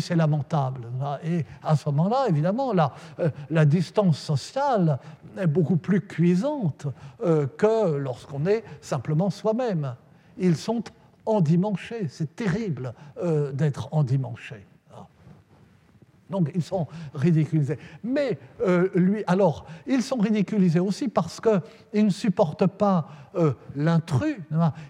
[0.01, 0.87] c'est lamentable.
[1.23, 4.99] Et à ce moment-là, évidemment, la, euh, la distance sociale
[5.37, 6.87] est beaucoup plus cuisante
[7.57, 9.95] que lorsqu'on est simplement soi-même.
[10.37, 10.83] Ils sont
[11.25, 12.93] endimanchés, c'est terrible
[13.53, 14.67] d'être endimanchés.
[16.29, 17.77] Donc ils sont ridiculisés.
[18.03, 24.37] Mais euh, lui, alors, ils sont ridiculisés aussi parce qu'ils ne supportent pas euh, l'intrus.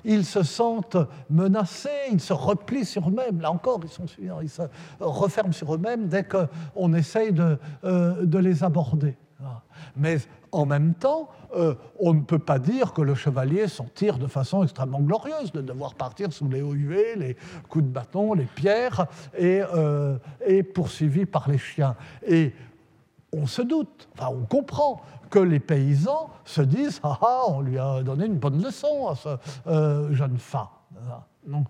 [0.06, 0.98] Ils se sentent
[1.30, 3.42] menacés, ils se replient sur eux-mêmes.
[3.42, 4.62] Là encore, ils se
[5.00, 9.18] referment sur eux-mêmes dès qu'on essaye de, euh, de les aborder.
[9.96, 10.18] Mais
[10.54, 14.28] en même temps, euh, on ne peut pas dire que le chevalier s'en tire de
[14.28, 17.38] façon extrêmement glorieuse, de devoir partir sous les hauts UV, les
[17.70, 20.18] coups de bâton, les pierres, et, euh,
[20.74, 21.96] poursuivi par les chiens.
[22.26, 22.54] Et
[23.32, 27.80] on se doute, enfin on comprend que les paysans se disent Ah ah, on lui
[27.80, 29.30] a donné une bonne leçon à ce
[29.68, 30.70] euh, jeune fa.
[31.48, 31.66] Non.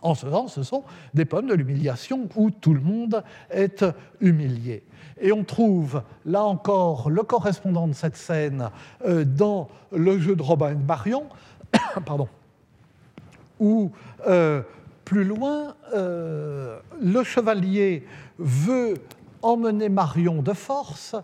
[0.00, 0.84] En ce sens, ce sont
[1.14, 3.84] des poèmes de l'humiliation où tout le monde est
[4.20, 4.84] humilié.
[5.20, 8.70] Et on trouve, là encore, le correspondant de cette scène
[9.06, 11.26] euh, dans le jeu de Robin et de Marion,
[12.06, 12.28] pardon,
[13.60, 13.92] où,
[14.26, 14.62] euh,
[15.04, 18.06] plus loin, euh, le chevalier
[18.38, 18.94] veut
[19.42, 21.14] emmener Marion de force.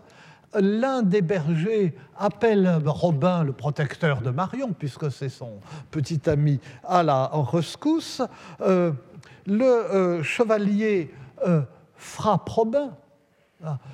[0.53, 5.59] L'un des bergers appelle Robin, le protecteur de Marion, puisque c'est son
[5.91, 8.21] petit ami, à la rescousse.
[9.47, 11.13] le chevalier
[11.95, 12.91] frappe Robin.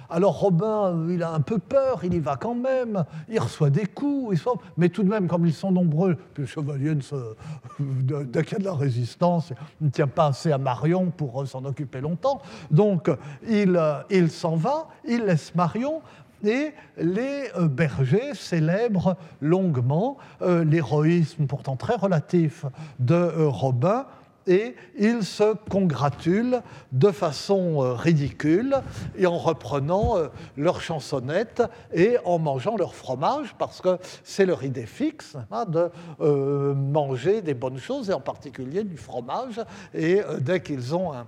[0.09, 3.85] Alors Robin, il a un peu peur, il y va quand même, il reçoit des
[3.85, 4.41] coups,
[4.77, 6.95] mais tout de même, comme ils sont nombreux, le chevalier,
[7.79, 11.45] dès qu'il y a de la résistance, il ne tient pas assez à Marion pour
[11.47, 12.41] s'en occuper longtemps.
[12.71, 13.09] Donc
[13.47, 16.01] il, il s'en va, il laisse Marion,
[16.43, 22.65] et les euh, bergers célèbrent longuement euh, l'héroïsme pourtant très relatif
[22.99, 24.05] de euh, Robin
[24.47, 28.77] et ils se congratulent de façon euh, ridicule
[29.17, 31.61] et en reprenant euh, leur chansonnette
[31.93, 35.89] et en mangeant leur fromage parce que c'est leur idée fixe hein, de
[36.21, 39.61] euh, manger des bonnes choses et en particulier du fromage
[39.93, 41.25] et dès qu'ils ont un,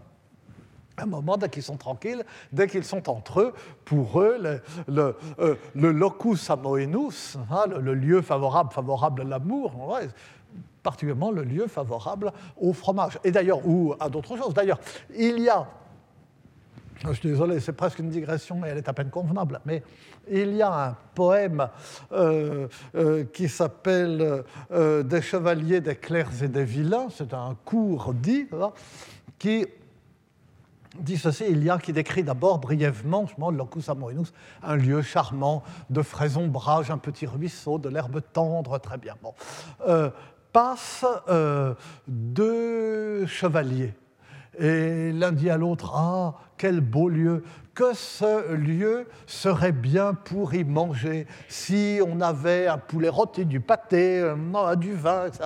[1.05, 3.53] moment, dès qu'ils sont tranquilles, dès qu'ils sont entre eux,
[3.85, 4.37] pour eux,
[4.87, 5.15] le,
[5.75, 9.99] le, locus amoenus, hein, le, lieu favorable, favorable à l'amour,
[10.89, 13.19] particulièrement le lieu favorable au fromage.
[13.23, 14.55] Et d'ailleurs, ou à d'autres choses.
[14.55, 14.79] D'ailleurs,
[15.15, 15.67] il y a,
[17.05, 19.83] je suis désolé, c'est presque une digression et elle est à peine convenable, mais
[20.31, 21.67] il y a un poème
[22.11, 28.15] euh, euh, qui s'appelle euh, Des chevaliers, des clercs et des vilains, c'est un court
[28.15, 28.47] dit,
[29.37, 29.67] qui
[30.99, 35.61] dit ceci, il y a qui décrit d'abord brièvement, le Locus Amoenus, un lieu charmant
[35.91, 39.13] de frais ombrages, un petit ruisseau, de l'herbe tendre, très bien.
[39.21, 39.35] Bon
[41.29, 41.73] euh,
[42.07, 43.93] deux chevaliers.
[44.57, 47.43] Et l'un dit à l'autre, Ah, quel beau lieu,
[47.73, 53.61] que ce lieu serait bien pour y manger si on avait un poulet rôti, du
[53.61, 55.45] pâté, euh, du vin, etc.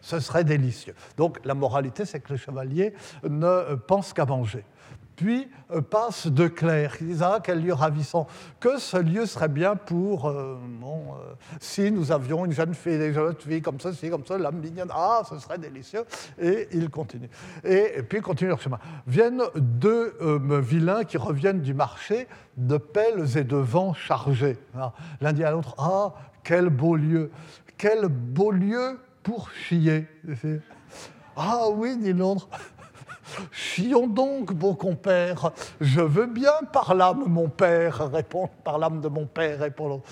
[0.00, 0.94] Ce serait délicieux.
[1.16, 4.64] Donc la moralité, c'est que les chevaliers ne pensent qu'à manger
[5.20, 8.26] puis euh, passe de Claire, qui disent Ah, quel lieu ravissant,
[8.58, 12.96] que ce lieu serait bien pour, euh, bon, euh, si nous avions une jeune fille,
[12.96, 16.04] des jeunes filles comme ça, comme ça, l'âme mignonne, ah, ce serait délicieux.
[16.40, 17.28] Et il continue.
[17.64, 18.78] Et, puis il continue leur chemin.
[19.06, 20.16] Viennent deux
[20.62, 24.56] vilains qui reviennent du marché de pelles et de vents chargés.
[25.20, 27.30] L'un dit à l'autre Ah, quel beau lieu,
[27.76, 30.06] quel beau lieu pour chier.
[31.36, 32.48] Ah oui, dit l'autre.
[33.50, 39.08] Chions donc, beau compère, je veux bien par l'âme mon père, répond par l'âme de
[39.08, 40.02] mon père, répond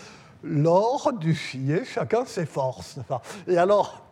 [0.42, 2.98] Lors du chier, chacun ses forces.
[3.46, 4.07] Et alors,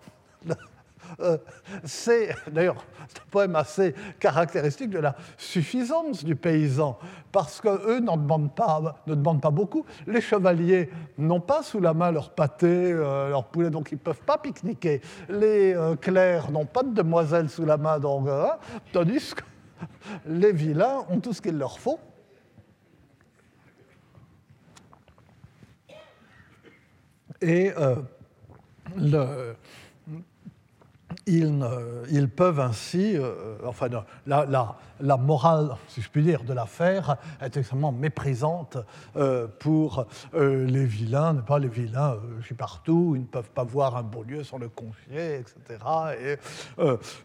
[1.20, 1.38] euh,
[1.84, 6.98] c'est d'ailleurs un poème assez caractéristique de la suffisance du paysan,
[7.32, 9.84] parce qu'eux n'en demandent pas, ne demandent pas beaucoup.
[10.06, 14.00] Les chevaliers n'ont pas sous la main leur pâté, euh, leur poulet, donc ils ne
[14.00, 15.00] peuvent pas pique-niquer.
[15.28, 18.56] Les euh, clercs n'ont pas de demoiselles sous la main, donc, hein,
[18.92, 19.42] tandis que
[20.26, 21.98] les vilains ont tout ce qu'il leur faut.
[27.42, 27.70] Et
[28.96, 29.54] le,
[31.26, 33.88] ils, peuvent ainsi, euh, enfin,
[34.26, 38.78] la, morale, si je puis dire, de l'affaire est extrêmement méprisante
[39.16, 43.50] euh, pour euh, les vilains, n'est pas les vilains, je suis partout, ils ne peuvent
[43.50, 45.80] pas voir un beau lieu sans le confier, etc.
[46.22, 46.36] Et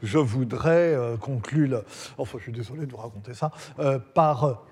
[0.02, 1.84] je voudrais conclure,
[2.18, 3.52] enfin, je suis désolé de vous raconter ça,
[4.16, 4.64] par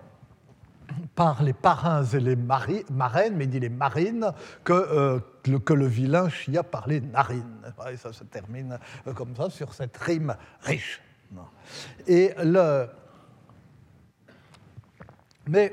[1.16, 4.32] par les parrains et les marraines, mais dit les marines,
[4.64, 7.62] que, euh, le, vilain chia par les narines.
[7.92, 11.02] Et ça se termine euh, comme ça sur cette rime riche.
[15.48, 15.72] Mais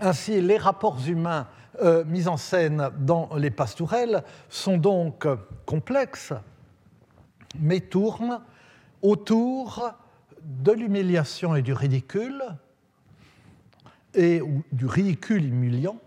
[0.00, 1.46] ainsi, les rapports humains
[1.82, 5.26] euh, mis en scène dans les pastourelles sont donc
[5.64, 6.32] complexes,
[7.58, 8.40] mais tournent
[9.02, 9.92] autour
[10.42, 12.42] de l'humiliation et du ridicule,
[14.16, 15.98] et du ridicule humiliant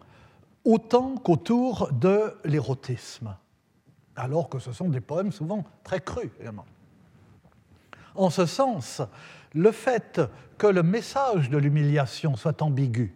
[0.65, 3.35] autant qu'autour de l'érotisme,
[4.15, 6.65] alors que ce sont des poèmes souvent très crus également.
[8.15, 9.01] En ce sens,
[9.53, 10.21] le fait
[10.57, 13.15] que le message de l'humiliation soit ambigu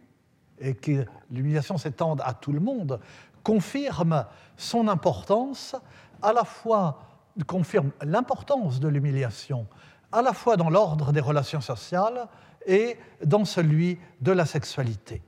[0.60, 3.00] et que l'humiliation s'étende à tout le monde
[3.44, 4.26] confirme
[4.56, 5.76] son importance,
[6.22, 7.00] à la fois
[7.48, 9.68] confirme l'importance de l'humiliation,
[10.12, 12.28] à la fois dans l'ordre des relations sociales
[12.66, 15.22] et dans celui de la sexualité.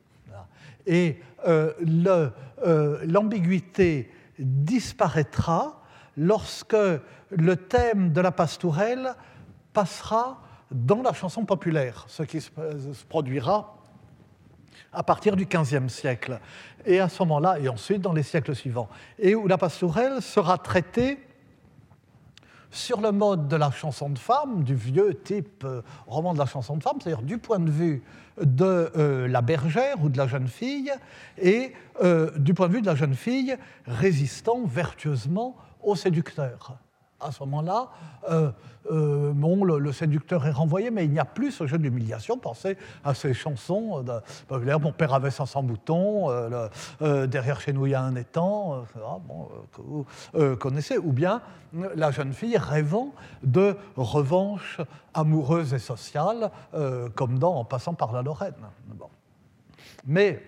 [0.88, 1.71] Et euh,
[2.65, 5.82] euh, l'ambiguïté disparaîtra
[6.17, 6.76] lorsque
[7.30, 9.15] le thème de la pastourelle
[9.74, 12.50] passera dans la chanson populaire, ce qui se
[13.08, 13.78] produira
[14.91, 16.39] à partir du XVe siècle,
[16.86, 20.58] et à ce moment-là, et ensuite dans les siècles suivants, et où la pastourelle sera
[20.58, 21.19] traitée
[22.76, 26.46] sur le mode de la chanson de femme, du vieux type euh, roman de la
[26.46, 28.04] chanson de femme, c'est-à-dire du point de vue
[28.42, 30.92] de euh, la bergère ou de la jeune fille,
[31.38, 36.78] et euh, du point de vue de la jeune fille résistant vertueusement au séducteur
[37.19, 37.89] à ce moment-là,
[38.30, 38.51] euh,
[38.91, 42.38] euh, bon, le, séducteur est renvoyé, mais il n'y a plus ce jeu d'humiliation.
[42.38, 44.04] Pensez à ces chansons.
[44.04, 48.86] De, mon père avait 500 moutons, euh, derrière chez nous il y a un étang,
[49.28, 50.97] bon, que vous connaissez.
[50.97, 51.41] Ou bien
[51.95, 54.82] la jeune fille rêvant de revanche
[55.13, 56.51] amoureuse et sociale,
[57.15, 58.54] comme dans En passant par la Lorraine.
[58.88, 59.10] Bon.
[60.06, 60.43] Mais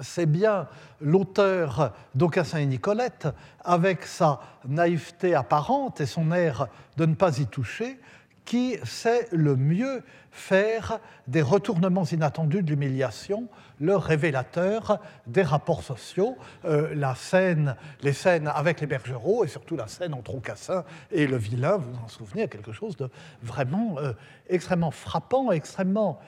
[0.00, 0.66] c'est bien
[1.00, 3.28] l'auteur d'Aucassin et Nicolette,
[3.64, 7.98] avec sa naïveté apparente et son air de ne pas y toucher,
[8.44, 13.46] qui sait le mieux faire des retournements inattendus de l'humiliation,
[13.78, 19.76] le révélateur des rapports sociaux, euh, la scène, les scènes avec les bergeraux et surtout
[19.76, 23.08] la scène entre Aucassin et le vilain, vous vous en souvenez, quelque chose de
[23.42, 24.12] vraiment euh,
[24.48, 26.20] extrêmement frappant, extrêmement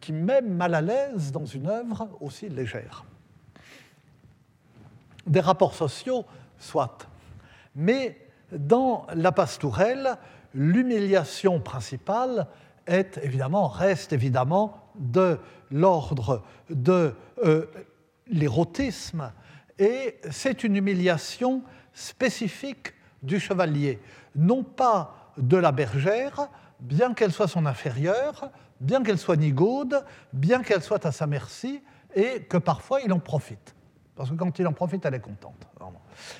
[0.00, 3.04] qui met mal à l'aise dans une œuvre aussi légère
[5.28, 6.24] des rapports sociaux,
[6.58, 7.06] soit.
[7.74, 8.18] Mais
[8.52, 10.16] dans la pastourelle,
[10.54, 12.46] l'humiliation principale
[12.86, 15.38] est évidemment, reste évidemment de
[15.70, 17.14] l'ordre de
[17.44, 17.66] euh,
[18.28, 19.32] l'érotisme,
[19.78, 21.62] et c'est une humiliation
[21.92, 24.00] spécifique du chevalier,
[24.34, 26.48] non pas de la bergère,
[26.80, 31.82] bien qu'elle soit son inférieure, bien qu'elle soit nigaude, bien qu'elle soit à sa merci,
[32.14, 33.74] et que parfois il en profite
[34.18, 35.64] parce que quand il en profite, elle est contente.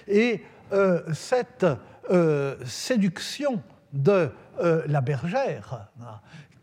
[0.08, 1.64] Et euh, cette
[2.10, 3.62] euh, séduction
[3.92, 5.86] de euh, la bergère,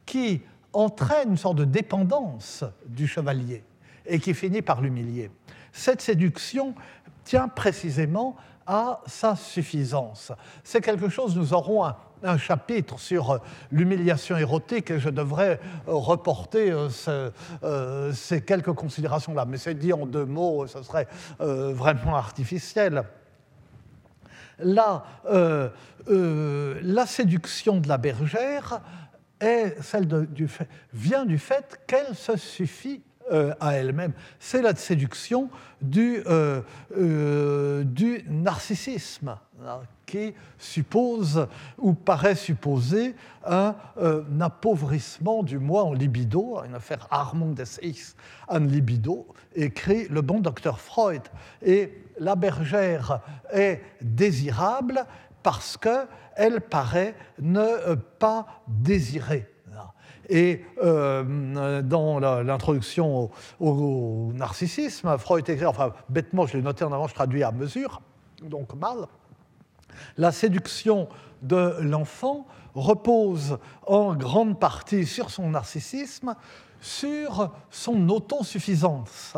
[0.05, 0.41] qui
[0.73, 3.63] entraîne une sorte de dépendance du chevalier
[4.05, 5.31] et qui finit par l'humilier,
[5.71, 6.75] cette séduction
[7.23, 8.35] tient précisément
[8.67, 10.33] à sa suffisance.
[10.65, 13.37] C'est quelque chose, nous aurons un, un chapitre sur euh,
[13.71, 16.71] l'humiliation érotique et je devrais euh, reporter
[17.07, 19.45] euh, ces quelques considérations-là.
[19.45, 21.07] Mais c'est dit en deux mots, ce serait
[21.39, 23.03] vraiment artificiel.
[24.59, 25.03] La,
[26.07, 28.81] la séduction de la bergère
[29.39, 30.47] est celle du
[30.93, 33.03] vient du fait qu'elle se suffit
[33.59, 34.13] à elle-même.
[34.39, 35.49] C'est la séduction
[35.81, 36.23] du,
[37.85, 39.35] du narcissisme
[40.05, 47.51] qui suppose ou paraît supposer un, euh, appauvrissement du moi en libido, une affaire Armand
[47.51, 47.63] des
[48.47, 51.21] en libido, écrit le bon docteur Freud.
[51.61, 55.05] Et la bergère est désirable
[55.43, 59.47] parce qu'elle paraît ne pas désirer.
[60.29, 67.07] Et euh, dans l'introduction au, narcissisme, Freud écrit, enfin bêtement, je l'ai noté en avant,
[67.07, 68.01] je traduis à mesure,
[68.43, 69.07] donc mal,
[70.17, 71.07] la séduction
[71.41, 76.35] de l'enfant repose en grande partie sur son narcissisme,
[76.81, 79.33] sur son autosuffisance,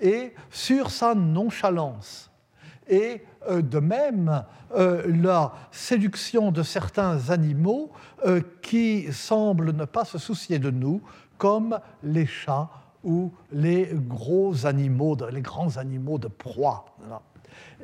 [0.00, 2.31] et sur sa nonchalance.
[2.92, 4.44] Et de même
[4.76, 7.90] la séduction de certains animaux
[8.60, 11.02] qui semblent ne pas se soucier de nous,
[11.38, 12.68] comme les chats
[13.02, 16.84] ou les gros animaux, les grands animaux de proie.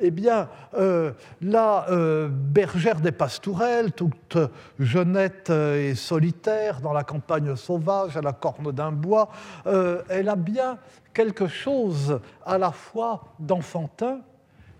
[0.01, 4.37] Eh bien, euh, la euh, bergère des pastourelles, toute
[4.79, 9.29] jeunette et solitaire dans la campagne sauvage, à la corne d'un bois,
[9.67, 10.77] euh, elle a bien
[11.13, 14.21] quelque chose à la fois d'enfantin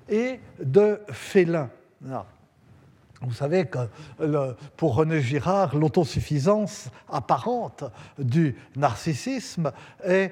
[0.09, 1.69] et de félin.
[3.21, 3.79] Vous savez que
[4.77, 7.83] pour René Girard, l'autosuffisance apparente
[8.17, 9.71] du narcissisme
[10.03, 10.31] est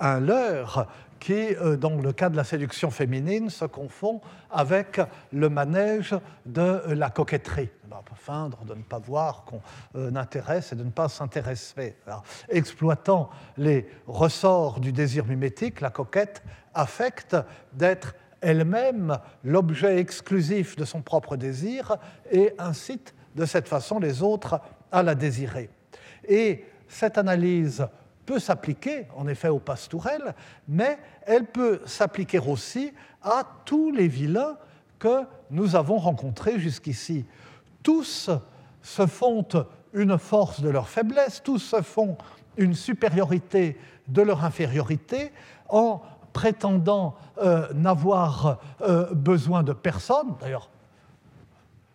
[0.00, 0.86] un leurre
[1.20, 5.00] qui, euh, dans le cas de la séduction féminine, se confond avec
[5.32, 7.68] le manège de la coquetterie.
[8.14, 9.60] Feindre de ne pas voir qu'on
[9.96, 11.96] euh, intéresse et de ne pas s'intéresser.
[12.48, 16.42] Exploitant les ressorts du désir mimétique, la coquette
[16.74, 17.36] affecte
[17.72, 21.96] d'être elle-même l'objet exclusif de son propre désir
[22.30, 24.60] et incite de cette façon les autres
[24.90, 25.70] à la désirer.
[26.26, 27.86] Et cette analyse
[28.26, 30.34] peut s'appliquer en effet aux pastourelles,
[30.68, 34.56] mais elle peut s'appliquer aussi à tous les vilains
[34.98, 37.24] que nous avons rencontrés jusqu'ici.
[37.82, 38.30] Tous
[38.82, 39.46] se font
[39.92, 42.16] une force de leur faiblesse, tous se font
[42.56, 43.76] une supériorité
[44.08, 45.32] de leur infériorité
[45.68, 46.02] en
[46.32, 50.34] prétendant euh, n'avoir euh, besoin de personne.
[50.40, 50.68] D'ailleurs,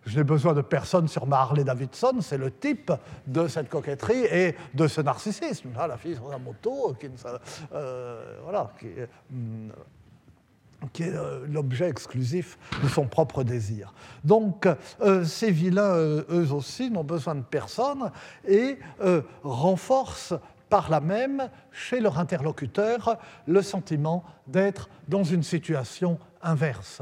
[0.05, 2.91] je n'ai besoin de personne sur ma Harley Davidson, c'est le type
[3.25, 5.69] de cette coquetterie et de ce narcissisme.
[5.75, 7.07] la fille sur la moto, qui,
[7.73, 8.21] euh,
[10.99, 13.95] est l'objet exclusif de son propre désir.
[14.23, 14.67] Donc,
[15.23, 18.11] ces vilains, eux aussi, n'ont besoin de personne
[18.47, 18.77] et
[19.43, 20.35] renforcent
[20.69, 27.01] par là même, chez leur interlocuteur, le sentiment d'être dans une situation inverse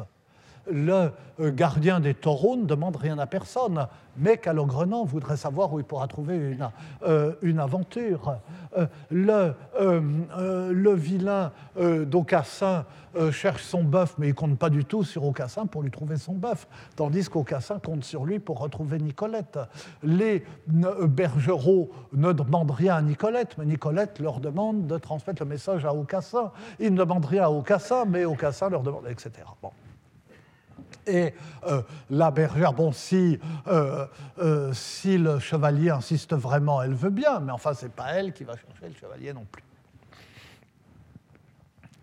[0.71, 3.87] le euh, gardien des taureaux ne demande rien à personne,
[4.17, 6.69] mais Calogrenant voudrait savoir où il pourra trouver une,
[7.07, 8.37] euh, aventure.
[8.77, 9.53] Euh, le,
[10.71, 12.85] le, vilain d'Aucassin
[13.31, 16.33] cherche son bœuf, mais il compte pas du tout sur Aucassin pour lui trouver son
[16.33, 19.59] bœuf, tandis qu'Aucassin compte sur lui pour retrouver Nicolette.
[20.03, 25.85] Les bergeraux ne demandent rien à Nicolette, mais Nicolette leur demande de transmettre le message
[25.85, 26.51] à Aucassin.
[26.79, 29.31] Ils ne demandent rien à Aucassin, mais Aucassin leur demande, etc.
[29.61, 29.71] Bon.
[31.05, 31.33] Et
[31.67, 34.05] euh, la bergère, bon, si, euh,
[34.39, 38.33] euh, si le chevalier insiste vraiment, elle veut bien, mais enfin, ce n'est pas elle
[38.33, 39.63] qui va chercher le chevalier non plus.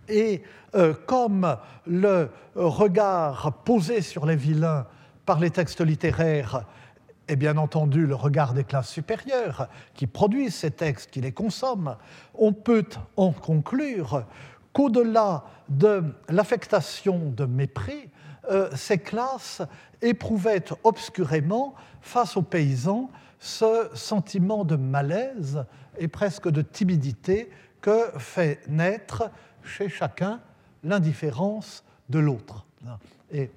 [0.09, 0.43] Et
[1.07, 1.57] comme
[1.87, 4.87] le regard posé sur les vilains
[5.25, 6.65] par les textes littéraires
[7.29, 11.97] est bien entendu le regard des classes supérieures qui produisent ces textes, qui les consomment,
[12.35, 14.25] on peut en conclure
[14.73, 18.11] qu'au-delà de l'affectation de mépris,
[18.75, 19.63] ces classes
[20.03, 25.65] éprouvaient obscurément, face aux paysans, ce sentiment de malaise
[25.99, 29.31] et presque de timidité que fait naître
[29.63, 30.41] chez chacun
[30.85, 32.67] l'indifférence de l'autre.
[33.31, 33.51] Et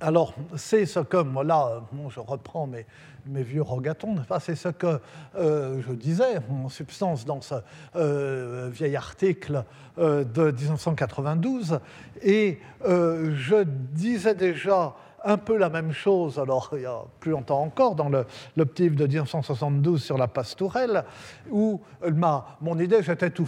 [0.00, 2.86] alors, c'est ce que, là, je reprends mes,
[3.28, 5.00] mes vieux rogatons, c'est ce que
[5.36, 7.54] euh, je disais en substance dans ce
[7.96, 9.64] euh, vieil article
[9.98, 11.80] euh, de 1992.
[12.22, 14.94] Et je disais déjà
[15.24, 18.10] un peu la même chose, alors il y a plus longtemps encore, dans
[18.56, 21.04] l'optive de 1972 sur la pastourelle,
[21.50, 21.80] où
[22.14, 23.46] ma, mon idée, j'étais tout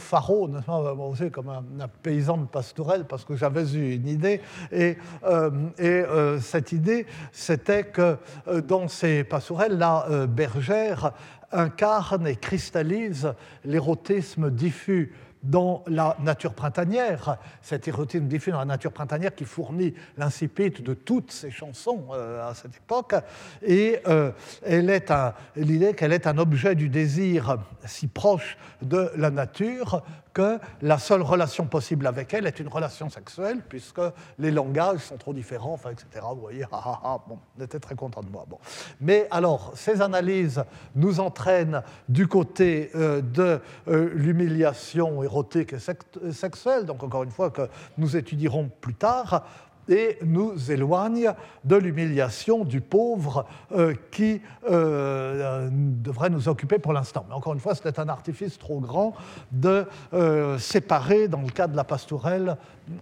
[1.01, 4.41] aussi, comme un, paysan de pastourelle, parce que j'avais eu une idée,
[4.73, 5.51] et, euh,
[5.81, 8.17] euh, cette idée, c'était que
[8.49, 11.13] euh, dans ces pastourelles, la bergère
[11.53, 13.33] incarne et cristallise
[13.65, 15.13] l'érotisme diffus
[15.43, 20.95] dans la nature printanière, cette érotisme diffus dans la nature printanière qui fournit l'incipit de
[20.95, 23.15] toutes ces chansons euh, à cette époque,
[23.63, 24.33] et euh,
[24.65, 25.13] elle est
[25.57, 30.03] l'idée qu'elle est un objet du désir si proche de la nature
[30.33, 34.01] que la seule relation possible avec elle est une relation sexuelle, puisque
[34.39, 36.25] les langages sont trop différents, etc.
[36.35, 38.45] Vous voyez, ah, ah, ah, bon, on était très content de moi.
[38.49, 38.59] Bon.
[39.01, 40.63] Mais alors, ces analyses
[40.95, 47.51] nous entraînent du côté euh, de euh, l'humiliation érotique et sexuelle, donc encore une fois
[47.51, 47.69] que
[47.99, 49.45] nous étudierons plus tard,
[49.91, 51.33] et nous éloigne
[51.65, 57.27] de l'humiliation du pauvre euh, qui euh, devrait nous occuper pour l'instant.
[57.29, 59.15] Mais encore une fois, c'était un artifice trop grand
[59.51, 59.85] de
[60.15, 62.57] euh, séparer, dans le cas de la pastourelle,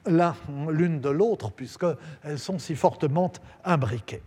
[0.06, 3.32] l'une de l'autre, puisqu'elles sont si fortement
[3.64, 4.22] imbriquées.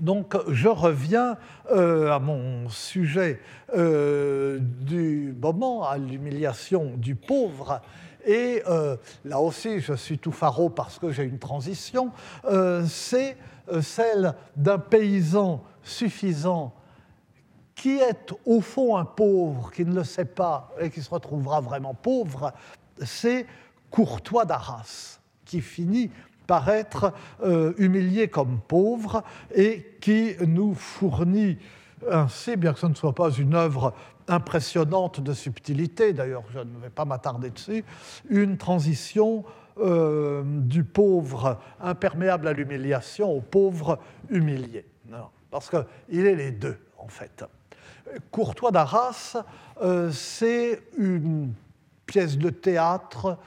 [0.00, 1.36] Donc je reviens
[1.70, 3.40] à mon sujet
[3.72, 7.80] du moment, à l'humiliation du pauvre.
[8.26, 8.62] Et
[9.24, 12.10] là aussi, je suis tout faro parce que j'ai une transition.
[12.86, 13.36] C'est
[13.80, 16.72] celle d'un paysan suffisant
[17.74, 21.60] qui est au fond un pauvre, qui ne le sait pas et qui se retrouvera
[21.60, 22.52] vraiment pauvre,
[23.04, 23.46] c'est
[23.90, 26.10] Courtois d'Arras, qui finit
[26.46, 27.12] par être
[27.42, 31.58] euh, humilié comme pauvre et qui nous fournit
[32.10, 33.94] ainsi, bien que ce ne soit pas une œuvre
[34.32, 37.84] impressionnante de subtilité, d'ailleurs je ne vais pas m'attarder dessus,
[38.28, 39.44] une transition
[39.78, 43.98] euh, du pauvre imperméable à l'humiliation au pauvre
[44.30, 44.84] humilié.
[45.50, 47.44] parce qu'il est les deux, en fait.
[48.30, 49.36] Courtois d'Arras,
[49.82, 51.52] euh, c'est une
[52.06, 53.38] pièce de théâtre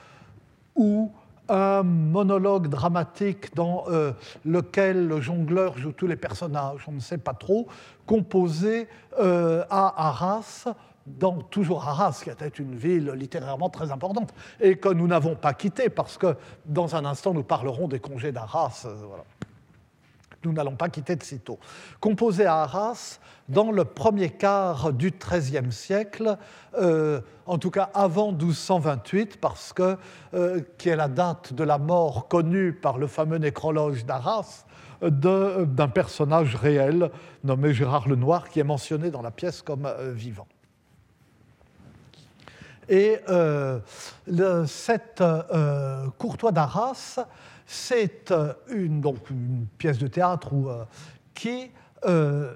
[0.75, 1.11] ou
[1.49, 4.11] un monologue dramatique dans euh,
[4.45, 7.67] lequel le jongleur joue tous les personnages, on ne sait pas trop,
[8.05, 8.87] composé
[9.19, 10.65] euh, à Arras,
[11.05, 15.53] dans, toujours Arras, qui était une ville littérairement très importante, et que nous n'avons pas
[15.53, 16.35] quitté, parce que
[16.65, 18.87] dans un instant, nous parlerons des congés d'Arras.
[19.07, 19.23] Voilà
[20.45, 21.59] nous n'allons pas quitter de sitôt.
[21.99, 23.19] Composé à Arras
[23.49, 26.37] dans le premier quart du XIIIe siècle,
[26.77, 29.97] euh, en tout cas avant 1228, parce que,
[30.33, 34.65] euh, qui est la date de la mort connue par le fameux nécrologe d'Arras,
[35.01, 37.11] d'un personnage réel
[37.43, 40.47] nommé Gérard Lenoir, qui est mentionné dans la pièce comme euh, vivant.
[42.87, 43.17] Et
[44.67, 45.23] cette
[46.19, 47.25] Courtois d'Arras
[47.65, 49.01] c'est euh, une,
[49.77, 50.85] pièce de théâtre euh,
[51.33, 51.71] qui
[52.05, 52.53] euh,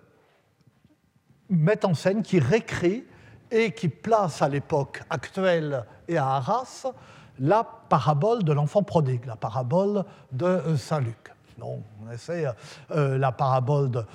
[1.49, 3.03] met en scène, qui récrit
[3.51, 6.86] et qui place à l'époque actuelle et à Arras
[7.39, 11.34] la parabole de l'enfant prodigue, la parabole de Saint Luc.
[11.57, 12.45] Donc, on essaie
[12.89, 14.05] la parabole de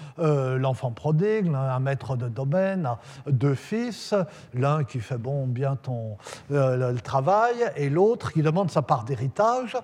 [0.57, 2.89] l'enfant prodigue, un maître de domaine,
[3.27, 4.15] deux fils,
[4.55, 6.17] l'un qui fait bon bien ton
[6.49, 9.77] le travail et l'autre qui demande sa part d'héritage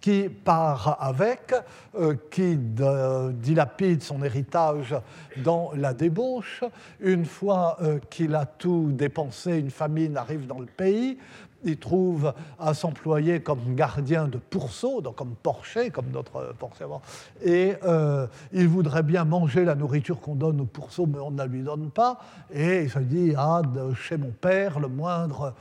[0.00, 1.54] qui part avec,
[1.98, 4.94] euh, qui dilapide son héritage
[5.38, 6.62] dans la débauche.
[7.00, 11.18] Une fois euh, qu'il a tout dépensé, une famine arrive dans le pays
[11.64, 16.54] il trouve à s'employer comme gardien de pourceau, donc comme porcher, comme notre.
[17.42, 21.38] Et euh, il voudrait bien manger la nourriture qu'on donne au pourceau, mais on ne
[21.38, 22.18] la lui donne pas.
[22.52, 25.54] Et il se dit Ah, de chez mon père, le moindre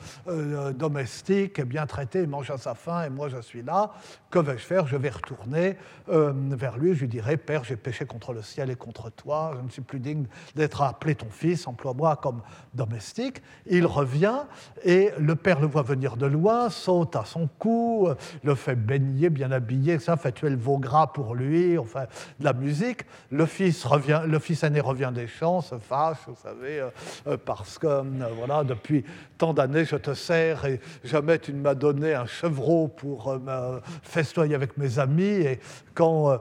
[0.76, 3.92] domestique est bien traité, il mange à sa faim, et moi je suis là.
[4.36, 4.86] Que vais-je faire?
[4.86, 5.78] Je vais retourner
[6.10, 6.94] euh, vers lui.
[6.94, 9.82] Je lui dirai Père, j'ai péché contre le ciel et contre toi, je ne suis
[9.82, 10.26] plus digne
[10.56, 12.42] d'être appelé ton fils, emploie-moi comme
[12.74, 13.42] domestique.
[13.66, 14.42] Il revient,
[14.84, 18.10] et le père le voit venir de loin, saute à son cou,
[18.44, 22.04] le fait baigner, bien habillé, ça fait tuer le veau gras pour lui, enfin,
[22.38, 23.06] de la musique.
[23.32, 26.90] Le fils, revient, le fils aîné revient des champs, se fâche, vous savez, euh,
[27.28, 28.04] euh, parce que,
[28.36, 29.06] voilà, depuis
[29.38, 33.80] tant d'années, je te sers et jamais tu ne m'as donné un chevreau pour me
[34.26, 35.24] festoyer avec mes amis.
[35.24, 35.60] Et
[35.94, 36.40] quand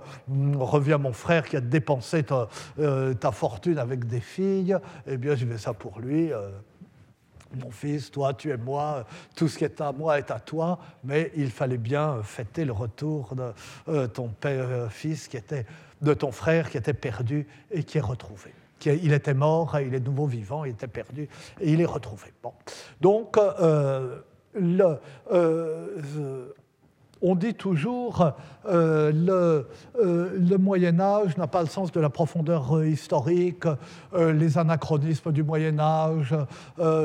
[0.59, 2.49] revient mon frère qui a dépensé ta,
[3.21, 4.77] ta, fortune avec des filles,
[5.07, 6.33] eh bien, je vais ça pour lui
[7.57, 10.79] mon fils, toi, tu es moi, tout ce qui est à moi est à toi,
[11.03, 13.53] mais il fallait bien fêter le retour de
[13.89, 15.67] euh, ton père, euh, fils, qui était,
[16.03, 18.53] de ton frère qui était perdu et qui est retrouvé.
[18.85, 21.29] il était mort, il est nouveau vivant, il était perdu
[21.61, 22.33] et il est retrouvé.
[22.43, 22.53] Bon.
[23.01, 24.19] Donc, euh,
[24.55, 24.99] le,
[27.27, 28.33] on dit toujours
[28.67, 29.67] euh, le,
[29.99, 33.65] euh, le, Moyen Âge n'a pas le sens de la profondeur euh, historique,
[34.15, 36.37] les anachronismes du Moyen Âge,
[36.79, 37.03] on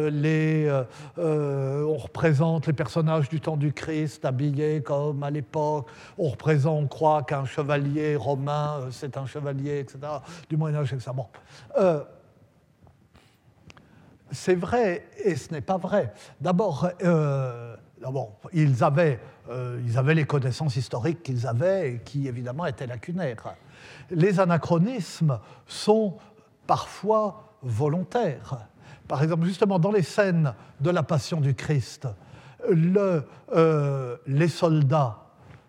[1.98, 7.24] représente les personnages du temps du Christ habillés comme à l'époque, on représente, on croit
[7.24, 10.00] qu'un chevalier romain, c'est un chevalier, etc.,
[10.50, 11.12] du Moyen Âge, etc.
[11.16, 11.28] Bon.
[14.32, 16.12] c'est vrai et ce n'est pas vrai.
[16.42, 16.90] D'abord,
[18.54, 19.20] ils avaient,
[19.50, 23.56] euh, ils avaient les connaissances historiques qu'ils avaient et qui évidemment étaient lacunaires.
[24.12, 26.18] Les anachronismes sont
[26.68, 28.68] parfois volontaires.
[29.08, 32.08] Par exemple, justement, dans les scènes de la Passion du Christ,
[32.68, 35.18] euh, les soldats,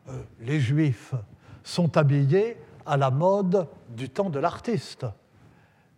[0.09, 1.15] euh, les juifs,
[1.63, 5.07] sont habillés à la mode du temps de l'artiste.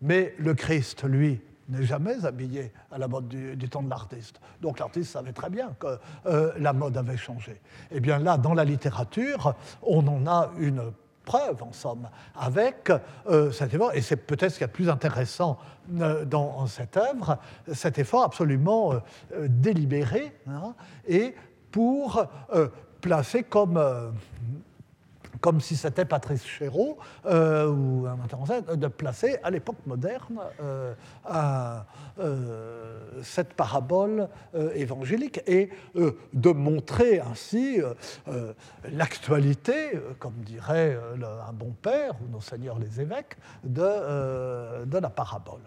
[0.00, 4.40] Mais le Christ, lui, n'est jamais habillé à la mode du, temps de l'artiste.
[4.60, 7.52] Donc l'artiste savait très bien que euh, la mode avait changé.
[7.90, 10.92] Et eh bien là, dans la littérature, on en a une
[11.24, 12.90] preuve, en somme, avec
[13.28, 15.56] euh, cet effort, et c'est peut-être ce qui est le plus intéressant
[16.00, 17.38] euh, dans cette œuvre,
[17.72, 18.94] cet effort absolument
[19.46, 20.74] délibéré, hein,
[21.06, 21.34] et
[21.70, 22.26] pour
[23.00, 23.80] placer comme
[25.42, 28.38] comme si c'était Patrice Chéreau euh, ou un metteur
[28.76, 30.94] de placer à l'époque moderne euh,
[32.20, 34.28] euh, cette parabole
[34.74, 37.80] évangélique et de montrer ainsi
[38.90, 40.96] l'actualité, comme dirait
[41.48, 45.60] un bon père ou nos seigneurs les évêques, de, de la parabole.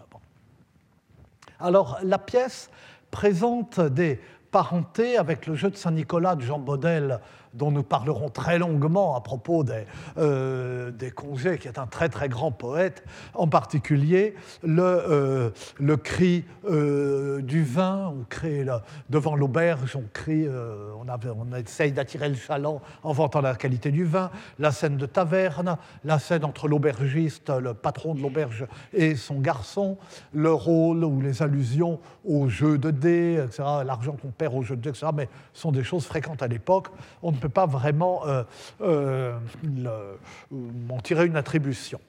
[1.60, 2.70] Alors la pièce
[3.10, 4.20] présente des
[4.50, 7.20] parentés avec le jeu de Saint-Nicolas de Jean Baudel
[7.56, 9.84] dont nous parlerons très longuement à propos des,
[10.18, 13.04] euh, des congés, qui est un très très grand poète,
[13.34, 18.66] en particulier le, euh, le cri euh, du vin, on crie
[19.10, 23.90] devant l'auberge, on crie, on, avait, on essaye d'attirer le chaland en vantant la qualité
[23.90, 29.14] du vin, la scène de taverne, la scène entre l'aubergiste, le patron de l'auberge et
[29.14, 29.98] son garçon,
[30.32, 34.76] le rôle ou les allusions au jeu de dés, etc., l'argent qu'on perd au jeu
[34.76, 36.88] de dés, etc., mais sont des choses fréquentes à l'époque.
[37.48, 38.42] Pas vraiment euh,
[38.80, 39.38] euh,
[40.50, 42.00] m'en tirer une attribution.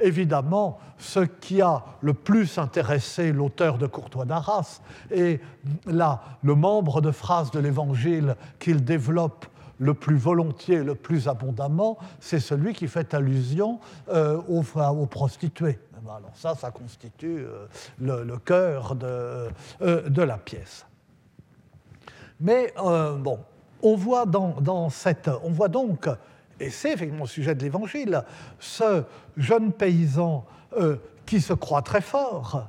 [0.00, 4.80] Évidemment, ce qui a le plus intéressé l'auteur de Courtois d'Arras
[5.10, 5.40] est
[5.86, 9.46] là, le membre de phrase de l'Évangile qu'il développe
[9.78, 15.78] le plus volontiers, le plus abondamment, c'est celui qui fait allusion euh, aux, prostituées.
[16.04, 17.46] Alors ça, ça constitue
[18.00, 19.48] le, le, cœur de,
[19.80, 20.84] de, la pièce.
[22.40, 23.38] Mais bon,
[23.82, 26.08] on voit, donc,
[26.60, 28.22] et c'est effectivement le sujet de l'Évangile,
[28.58, 29.04] ce
[29.36, 30.44] jeune paysan
[30.76, 32.68] euh, qui se croit très fort,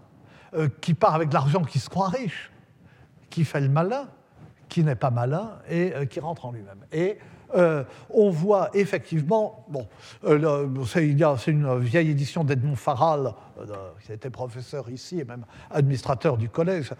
[0.55, 2.51] euh, qui part avec l'argent, qui se croit riche,
[3.30, 4.07] qui fait le malin,
[4.70, 6.86] qui n'est pas malin et euh, qui rentre en lui-même.
[6.91, 7.18] Et
[8.09, 9.88] on voit effectivement, bon,
[10.88, 13.53] c'est une vieille édition d'Edmond Farral, euh,
[14.06, 16.91] qui était professeur ici et même administrateur du collège,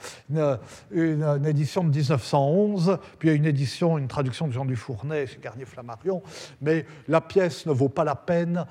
[0.92, 6.22] une, édition de 1911, puis une édition, une traduction de Jean Dufournay chez Garnier Flammarion,
[6.62, 8.66] mais la pièce ne vaut pas la peine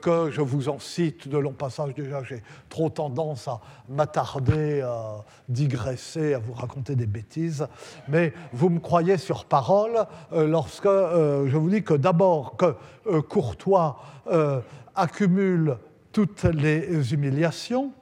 [0.00, 1.94] que je vous en cite de longs passages.
[1.94, 7.66] Déjà, j'ai trop tendance à m'attarder, à digresser, à vous raconter des bêtises,
[8.08, 12.74] mais vous me croyez sur parole lorsque euh, je vous dis que d'abord que
[13.06, 14.60] euh, Courtois euh,
[14.94, 15.76] accumule
[16.14, 17.92] toutes les humiliations.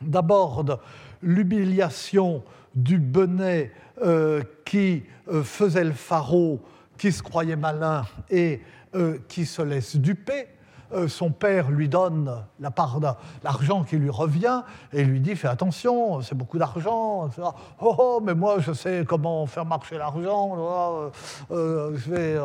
[0.00, 0.80] D'abord
[1.22, 2.44] l'humiliation
[2.74, 3.72] du Benet
[4.64, 5.02] qui
[5.42, 6.60] faisait le pharaon,
[6.96, 8.60] qui se croyait malin et
[9.28, 10.46] qui se laisse duper.
[10.92, 12.98] Euh, son père lui donne la part
[13.42, 14.62] d'argent qui lui revient
[14.92, 17.30] et lui dit fais attention, c'est beaucoup d'argent.
[17.80, 21.10] Oh, oh, mais moi je sais comment faire marcher l'argent, euh,
[21.52, 22.36] euh, je, vais,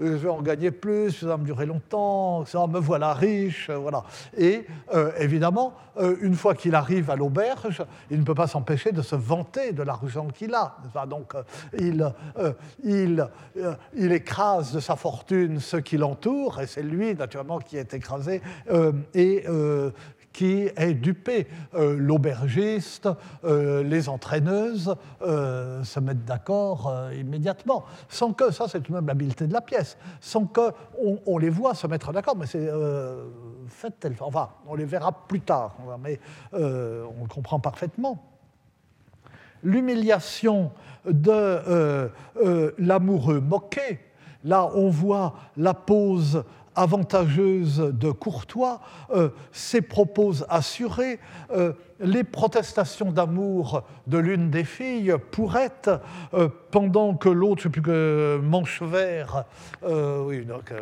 [0.00, 3.70] je vais en gagner plus, ça va me durer longtemps, ça me voilà riche.
[3.70, 4.02] voilà.
[4.36, 4.66] Et
[5.18, 5.74] évidemment,
[6.20, 9.82] une fois qu'il arrive à l'auberge, il ne peut pas s'empêcher de se vanter de
[9.82, 10.76] l'argent qu'il a.
[11.06, 11.34] Donc
[11.78, 12.12] il,
[12.84, 13.28] il,
[13.94, 18.42] il écrase de sa fortune ceux qui l'entourent et c'est lui naturellement qui est écrasé
[18.70, 19.90] euh, et euh,
[20.40, 21.46] qui est dupé.
[21.74, 23.10] Euh, l'aubergiste,
[23.44, 29.52] les entraîneuses se mettent d'accord immédiatement, sans que, ça c'est tout de même l'habileté de
[29.52, 30.72] la pièce, sans qu'on
[31.26, 32.70] on les voit se mettre d'accord, mais c'est
[33.68, 36.18] fait tel, enfin, on les verra plus tard, mais
[36.54, 36.56] on
[37.22, 38.24] le comprend parfaitement.
[39.62, 40.72] L'humiliation
[41.04, 42.10] de
[42.78, 44.00] l'amoureux moqué,
[44.44, 46.44] là on voit la pose
[46.80, 51.20] avantageuse de Courtois, euh, ses propos assurés,
[51.52, 55.70] euh, les protestations d'amour de l'une des filles pourraient,
[56.32, 59.44] euh, pendant que l'autre, je sais plus que Manchevert,
[59.82, 60.72] oui, donc,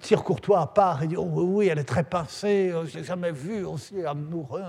[0.00, 3.32] tire Courtois à part et dit oh, Oui, elle est très pincée, je n'ai jamais
[3.32, 4.62] vu aussi amoureux,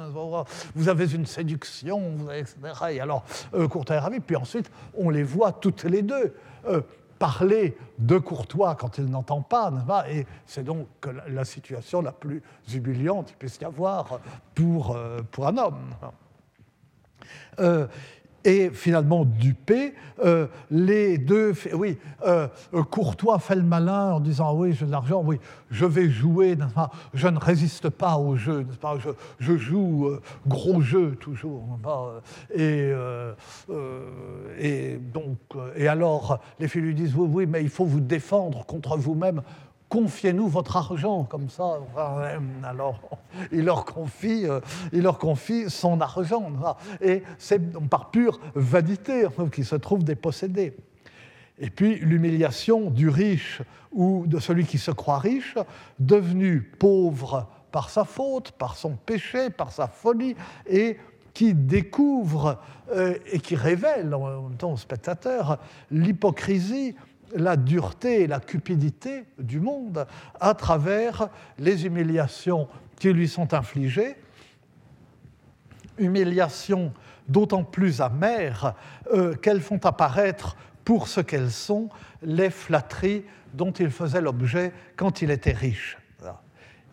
[0.75, 2.01] vous avez une séduction,
[2.35, 2.57] etc.
[2.91, 3.23] Et alors,
[3.69, 6.33] Courtois est ravi, puis ensuite, on les voit toutes les deux
[7.19, 9.71] parler de Courtois quand il n'entend pas,
[10.09, 10.87] et c'est donc
[11.27, 12.41] la situation la plus
[12.73, 14.19] humiliante qu'il puisse y avoir
[14.55, 15.89] pour, euh, un homme.
[17.59, 17.87] Euh,
[18.43, 19.93] et finalement dupé.
[20.23, 22.47] Euh, les deux, oui, euh,
[22.89, 25.39] Courtois fait le malin en disant oui, j'ai de l'argent, oui,
[25.71, 26.57] je vais jouer,
[27.13, 28.65] je ne résiste pas au jeu,
[29.39, 31.63] je, joue euh, gros jeu toujours.
[32.53, 32.91] Et,
[34.59, 35.37] et donc,
[35.75, 39.41] et alors les filles lui disent oui, oui, mais il faut vous défendre contre vous-même
[39.89, 41.79] confiez-nous votre argent, comme ça.
[42.63, 43.01] Alors,
[43.51, 44.61] il leur confie, euh,
[44.93, 46.51] il leur confie son argent.
[47.01, 47.59] Et c'est
[47.89, 50.77] par pure vanité qu'il se trouve dépossédé.
[51.59, 53.61] Et puis l'humiliation du riche
[53.91, 55.57] ou de celui qui se croit riche,
[55.99, 60.35] devenu pauvre par sa faute, par son péché, par sa folie,
[60.67, 60.97] et
[61.33, 62.59] qui découvre
[62.91, 65.59] euh, et qui révèle en même temps au spectateur
[65.91, 66.95] l'hypocrisie
[67.35, 70.05] la dureté et la cupidité du monde
[70.39, 72.67] à travers les humiliations
[72.97, 74.15] qui lui sont infligées,
[75.97, 76.93] humiliations
[77.27, 78.73] d'autant plus amères
[79.13, 81.89] euh, qu'elles font apparaître pour ce qu'elles sont
[82.21, 83.23] les flatteries
[83.53, 85.97] dont il faisait l'objet quand il était riche.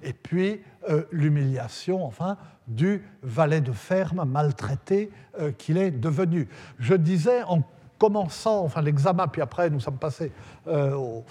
[0.03, 2.37] Et puis euh, l'humiliation, enfin,
[2.69, 5.11] du valet de ferme maltraité
[5.41, 6.49] euh, qu'il est devenu.
[6.79, 7.63] Je disais en
[7.99, 10.33] commençant enfin, l'examen, puis après nous sommes passés
[10.67, 11.23] euh,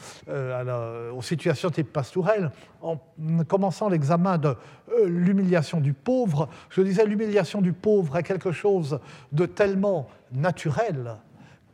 [1.12, 2.52] aux situations type pastourelle,
[2.82, 2.98] en
[3.48, 4.56] commençant l'examen de
[5.06, 9.00] l'humiliation du pauvre, je disais l'humiliation du pauvre est quelque chose
[9.32, 11.16] de tellement naturel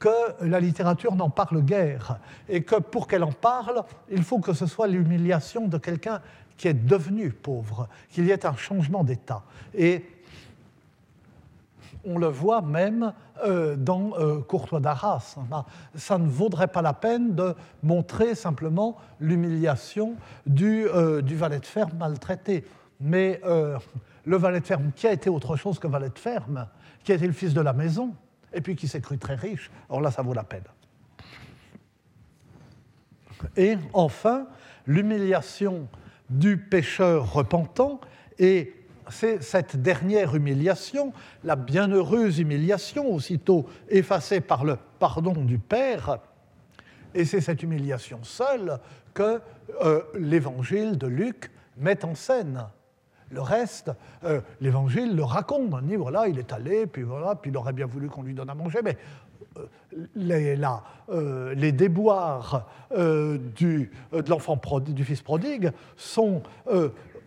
[0.02, 0.10] que
[0.42, 2.20] la littérature n'en parle guère,
[2.50, 6.22] et que pour qu'elle en parle, il faut que ce soit l'humiliation de quelqu'un
[6.58, 9.44] qui est devenu pauvre, qu'il y ait un changement d'état.
[9.76, 10.04] Et
[12.06, 15.36] on le voit même euh, dans euh, Courtois d'Arras.
[15.96, 21.98] Ça ne vaudrait pas la peine de montrer simplement l'humiliation du, euh, valet de ferme
[21.98, 22.66] maltraité.
[23.00, 23.42] Mais
[24.26, 26.68] le valet de ferme, qui a été autre chose que valet de ferme,
[27.04, 28.14] qui a été le fils de la maison,
[28.54, 30.64] et puis qui s'est cru très riche, alors là, ça vaut la peine.
[33.58, 34.46] Et enfin,
[34.86, 35.88] l'humiliation
[36.30, 38.00] du pécheur repentant,
[38.38, 46.20] et c'est cette dernière humiliation, la bienheureuse humiliation, aussitôt effacée par le pardon du Père,
[47.14, 48.80] et c'est cette humiliation seule
[49.14, 49.42] que
[49.84, 52.66] euh, l'évangile de Luc met en scène.
[53.32, 53.92] Le reste,
[54.26, 55.74] euh, l'évangile le raconte.
[55.74, 58.34] On dit voilà, il est allé, puis voilà, puis il aurait bien voulu qu'on lui
[58.34, 58.98] donne à manger, mais
[59.58, 59.66] euh,
[60.16, 60.58] les,
[61.10, 63.90] euh, les, déboires de
[64.28, 66.42] l'enfant du fils prodigue sont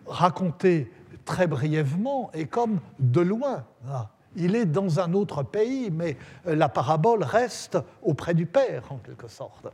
[0.06, 0.90] racontés
[1.24, 3.64] très brièvement et comme de loin.
[3.88, 8.96] Ah, il est dans un autre pays, mais la parabole reste auprès du Père, en
[8.96, 9.68] quelque sorte.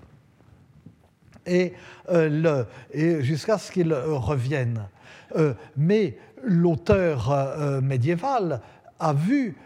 [1.46, 1.72] Et,
[2.92, 4.86] et jusqu'à ce qu'il revienne.
[5.78, 8.61] mais l'auteur médiéval
[8.98, 9.57] a vu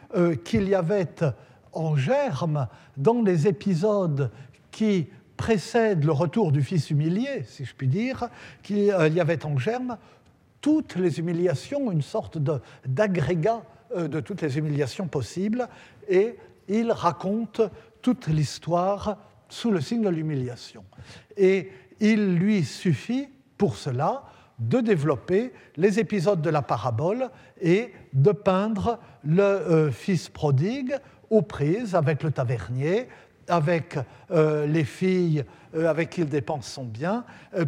[0.45, 1.17] qu'il y avait
[1.73, 4.31] en germe dans les épisodes
[4.71, 8.29] qui précèdent le retour du fils humilié, si je puis dire,
[8.63, 9.99] qu'il y avait en germe
[10.65, 12.39] toutes les humiliations, une sorte
[12.87, 13.63] d'agrégat
[13.95, 15.69] euh, de toutes les humiliations possibles,
[16.09, 16.39] et
[16.69, 17.61] il raconte
[18.01, 19.19] toute l'histoire
[19.51, 20.83] sous le signe de l'humiliation.
[21.37, 24.23] Et il lui suffit pour cela
[24.59, 27.29] de développer les épisodes de la parabole
[27.61, 30.97] et de peindre le euh, fils prodigue
[31.29, 33.09] aux prises avec le tavernier,
[33.49, 33.99] avec
[34.31, 35.45] euh, les filles
[35.75, 37.25] avec qui il dépense son bien,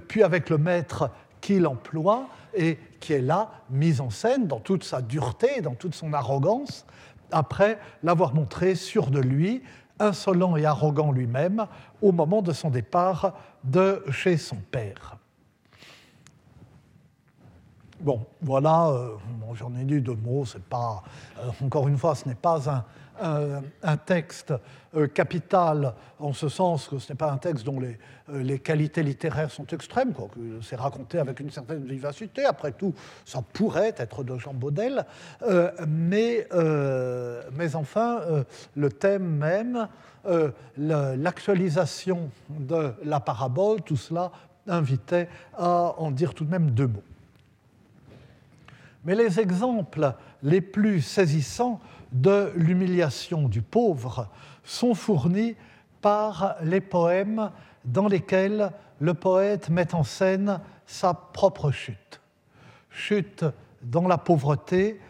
[0.07, 1.11] puis avec le maître
[1.47, 5.95] qu'il emploie et qui est là, mis en scène dans toute sa dureté, dans toute
[5.95, 6.85] son arrogance,
[7.31, 9.63] après l'avoir montré sûr de lui,
[10.01, 11.67] insolent et arrogant lui-même,
[12.03, 15.19] au moment de son départ de chez son père.
[18.01, 18.93] Bon, voilà,
[19.55, 21.05] j'en ai dit deux mots, c'est pas,
[21.63, 22.85] encore une fois, ce n'est pas un,
[23.21, 24.53] un, texte
[24.95, 27.99] euh, capital en ce sens que ce n'est pas un texte dont les,
[28.31, 30.13] euh, qualités littéraires sont extrêmes,
[30.63, 32.95] c'est raconté avec une certaine vivacité, après tout,
[33.25, 35.05] ça pourrait être de Jean Baudel,
[35.43, 36.47] euh, mais,
[37.53, 38.21] mais enfin,
[38.75, 39.89] le thème même,
[40.77, 44.33] l'actualisation de la parabole, tout cela
[44.67, 47.03] invitait à en dire tout de même deux mots.
[49.05, 50.13] Mais les exemples
[50.43, 51.81] les plus saisissants
[52.21, 54.29] de l'humiliation du pauvre
[54.65, 55.55] sont fournis
[56.01, 57.51] par les poèmes
[57.85, 62.21] dans lesquels le poète met en scène sa propre chute.
[62.91, 63.45] Chute
[63.83, 65.01] dans la pauvreté,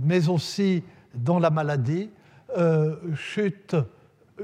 [0.00, 0.82] mais aussi
[1.14, 2.10] dans la maladie,
[2.56, 3.76] euh, chute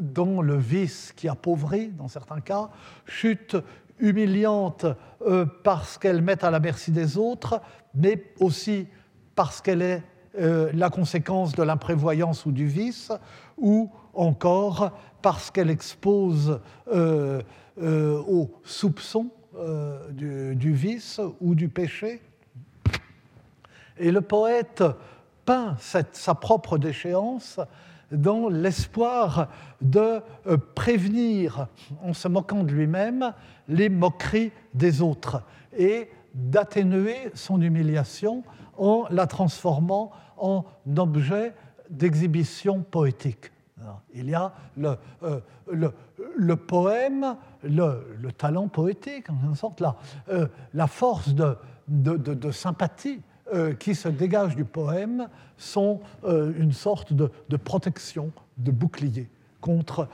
[0.01, 2.68] dans le vice qui appauvrit dans certains cas,
[3.07, 3.57] chute
[3.99, 4.87] humiliante
[5.27, 7.61] euh, parce qu'elle met à la merci des autres,
[7.95, 8.87] mais aussi
[9.35, 10.03] parce qu'elle est
[10.41, 13.12] euh, la conséquence de l'imprévoyance ou du vice,
[13.59, 16.61] ou encore parce qu'elle expose
[16.91, 17.43] euh,
[17.82, 19.30] euh, aux soupçons
[20.12, 22.22] du, vice ou du péché.
[23.99, 24.82] Et le poète
[25.45, 27.61] peint sa propre déchéance
[28.11, 29.49] dans l'espoir
[29.82, 30.22] de
[30.74, 31.66] prévenir,
[32.03, 33.34] en se moquant de lui-même,
[33.68, 35.43] les moqueries des autres
[35.76, 38.43] et d'atténuer son humiliation
[38.78, 40.11] en la transformant
[40.41, 40.64] en
[40.97, 41.55] objet
[41.91, 43.53] d'exhibition poétique.
[44.14, 49.97] Il y a le, euh, poème, le, talent poétique, en quelque sorte, la,
[50.28, 53.20] euh, force de, sympathie
[53.53, 59.28] euh, qui se dégage du poème sont une sorte de, protection, de bouclier
[59.61, 60.09] contre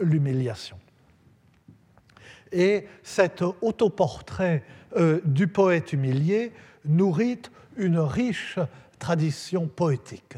[0.00, 0.76] l'humiliation.
[2.52, 4.64] Et cet autoportrait
[5.24, 6.52] du poète humilié
[6.84, 7.42] nourrit
[7.76, 8.58] une riche
[9.00, 10.36] tradition poétique.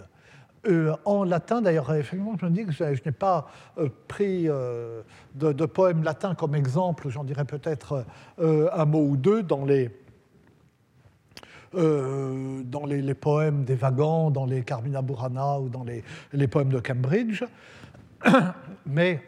[0.66, 5.52] Euh, en latin, d'ailleurs, effectivement, je me dis que je, n'ai pas euh, pris de,
[5.52, 8.06] de, poèmes latins comme exemple, j'en dirais peut-être
[8.38, 9.90] un mot ou deux dans les,
[11.74, 16.80] dans les, poèmes des Vagants, dans les Carmina Burana ou dans les, les poèmes de
[16.80, 17.42] Cambridge.
[18.86, 19.20] Mais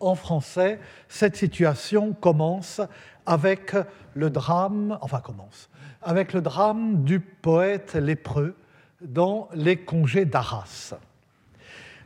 [0.00, 0.78] en français,
[1.08, 2.80] cette situation commence
[3.26, 3.76] avec
[4.14, 5.68] le drame, enfin commence,
[6.02, 8.54] avec le drame du poète lépreux
[9.00, 10.94] dans Les congés d'Arras.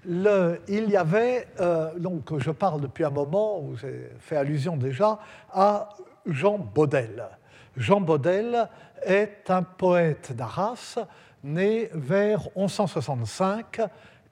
[0.06, 5.18] il y avait, euh, donc je parle depuis un moment, où j'ai fait allusion déjà,
[5.52, 5.90] à
[6.26, 7.24] Jean Baudel.
[7.76, 8.68] Jean Baudel
[9.04, 10.98] est un poète d'Arras,
[11.42, 13.80] né vers 1165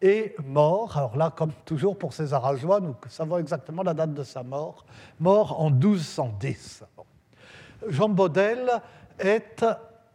[0.02, 4.22] est mort, alors là, comme toujours pour César Ajoie, nous savons exactement la date de
[4.22, 4.84] sa mort,
[5.18, 6.84] mort en 1210.
[7.88, 8.70] Jean Baudel
[9.20, 9.64] est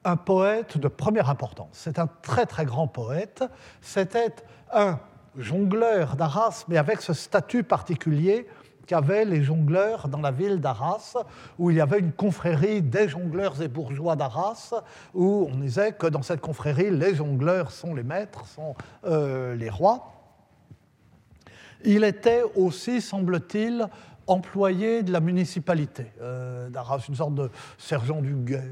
[0.03, 1.69] un poète de première importance.
[1.73, 3.43] C'est un très très grand poète.
[3.81, 4.33] C'était
[4.71, 4.99] un
[5.37, 8.47] jongleur d'Arras, mais avec ce statut particulier
[8.85, 11.15] qu'avaient les jongleurs dans la ville d'Arras,
[11.57, 14.73] où il y avait une confrérie des jongleurs et bourgeois d'Arras,
[15.13, 18.75] où on disait que dans cette confrérie, les jongleurs sont les maîtres, sont
[19.05, 20.11] euh, les rois.
[21.83, 23.87] Il était aussi, semble-t-il,
[24.27, 26.69] employé de la municipalité euh,
[27.07, 28.63] une sorte de sergent du guet.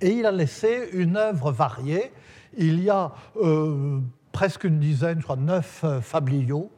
[0.00, 2.12] Et il a laissé une œuvre variée.
[2.56, 4.00] Il y a euh,
[4.32, 6.70] presque une dizaine, je crois, neuf fabliaux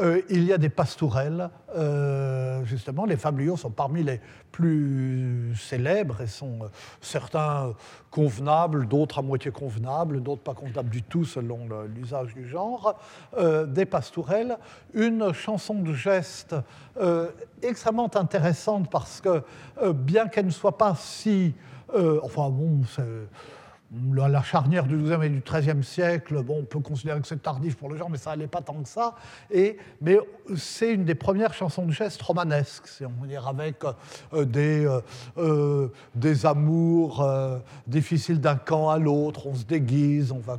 [0.00, 3.04] euh, il y a des pastourelles, euh, justement.
[3.04, 4.20] Les fabliaux sont parmi les
[4.52, 6.68] plus célèbres et sont euh,
[7.00, 7.74] certains
[8.10, 12.98] convenables, d'autres à moitié convenables, d'autres pas convenables du tout selon l'usage du genre.
[13.66, 14.56] des pastourelles,
[14.94, 16.56] une chanson de geste
[17.62, 19.42] extrêmement intéressante parce que,
[19.92, 21.54] bien qu'elle ne soit pas si.
[21.94, 23.02] enfin bon, c'est
[23.90, 27.76] la charnière du XIIe et du XIIIe siècle, bon, on peut considérer que c'est tardif
[27.76, 29.14] pour le genre, mais ça n'allait pas tant que ça.
[29.50, 30.18] Et, mais
[30.56, 33.82] c'est une des premières chansons de geste romanesques, si on veut dire, avec
[34.34, 35.00] euh, des, euh,
[35.38, 37.26] euh, des amours
[37.86, 39.46] difficiles d'un camp à l'autre.
[39.46, 40.58] On se déguise, on va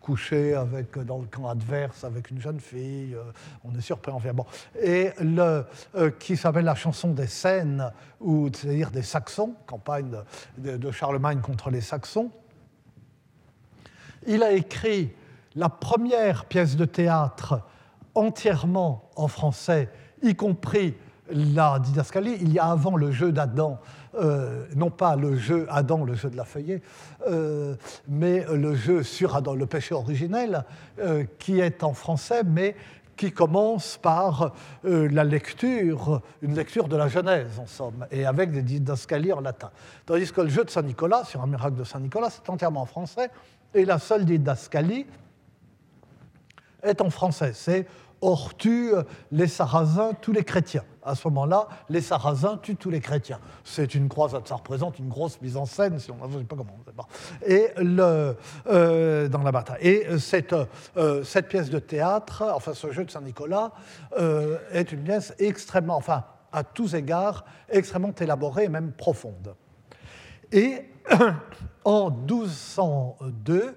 [0.00, 3.16] coucher avec, dans le camp adverse avec une jeune fille,
[3.64, 4.46] on est surpris en bon.
[4.80, 5.66] Et le,
[6.18, 10.10] qui s'appelle la chanson des Scènes, c'est-à-dire des Saxons, campagne
[10.56, 12.30] de Charlemagne contre les Saxons
[14.28, 15.10] il a écrit
[15.56, 17.62] la première pièce de théâtre
[18.14, 19.88] entièrement en français,
[20.22, 20.94] y compris
[21.30, 22.36] la didascalie.
[22.40, 23.78] Il y a avant le jeu d'Adam,
[24.14, 26.82] euh, non pas le jeu Adam, le jeu de la feuillée,
[27.28, 27.74] euh,
[28.08, 30.64] mais le jeu sur Adam, le péché originel,
[31.00, 32.76] euh, qui est en français, mais
[33.18, 34.54] qui commence par
[34.84, 39.70] la lecture, une lecture de la Genèse en somme, et avec des didascalies en latin.
[40.06, 42.82] Tandis que le jeu de Saint Nicolas, sur un miracle de Saint Nicolas, c'est entièrement
[42.82, 43.28] en français,
[43.74, 45.04] et la seule didascalie
[46.82, 47.52] est en français.
[47.54, 47.86] C'est
[48.20, 48.92] Or tue
[49.30, 50.84] les Sarrasins, tous les chrétiens.
[51.02, 53.38] À ce moment-là, les Sarrasins tuent tous les chrétiens.
[53.64, 56.56] C'est une croisade, ça représente une grosse mise en scène, si on ne sait pas
[56.56, 56.76] comment.
[57.46, 59.86] Et le, euh, dans la bataille.
[59.86, 60.54] Et cette,
[60.96, 63.72] euh, cette, pièce de théâtre, enfin ce jeu de Saint-Nicolas,
[64.18, 69.54] euh, est une pièce extrêmement, enfin à tous égards, extrêmement élaborée et même profonde.
[70.52, 70.82] Et
[71.84, 73.74] en 1202,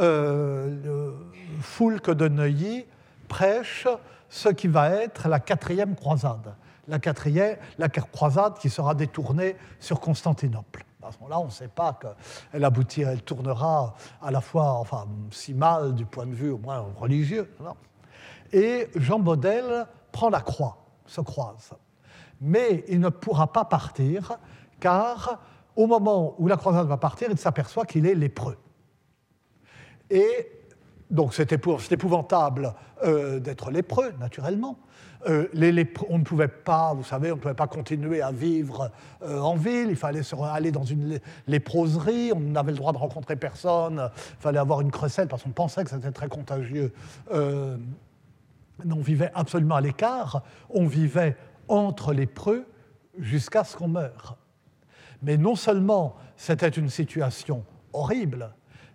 [0.00, 1.14] euh, le
[1.60, 2.86] Foulque de Neuilly
[3.34, 3.88] prêche
[4.28, 6.54] ce qui va être la quatrième croisade.
[6.86, 10.84] La, quatrième, la croisade qui sera détournée sur Constantinople.
[11.02, 15.08] À ce moment-là, on ne sait pas qu'elle aboutira, elle tournera à la fois, enfin,
[15.32, 17.52] si mal du point de vue au moins religieux.
[18.52, 21.72] Et Jean Baudel prend la croix, se croise.
[22.40, 24.38] Mais il ne pourra pas partir
[24.78, 25.40] car
[25.74, 28.58] au moment où la croisade va partir, il s'aperçoit qu'il est lépreux.
[30.08, 30.63] Et
[31.14, 34.76] donc c'est épouvantable euh, d'être lépreux, naturellement.
[35.28, 35.46] Euh,
[36.10, 38.90] on ne pouvait pas, vous savez, on ne pouvait pas continuer à vivre
[39.22, 43.36] euh, en ville, il fallait aller dans une léproserie, on n'avait le droit de rencontrer
[43.36, 46.92] personne, il fallait avoir une crécelle parce qu'on pensait que c'était très contagieux.
[47.30, 47.78] on
[49.00, 51.36] vivait absolument à l'écart, on vivait
[51.68, 52.66] entre lépreux
[53.18, 54.36] jusqu'à ce qu'on meure.
[55.22, 58.50] Mais non seulement c'était une situation horrible,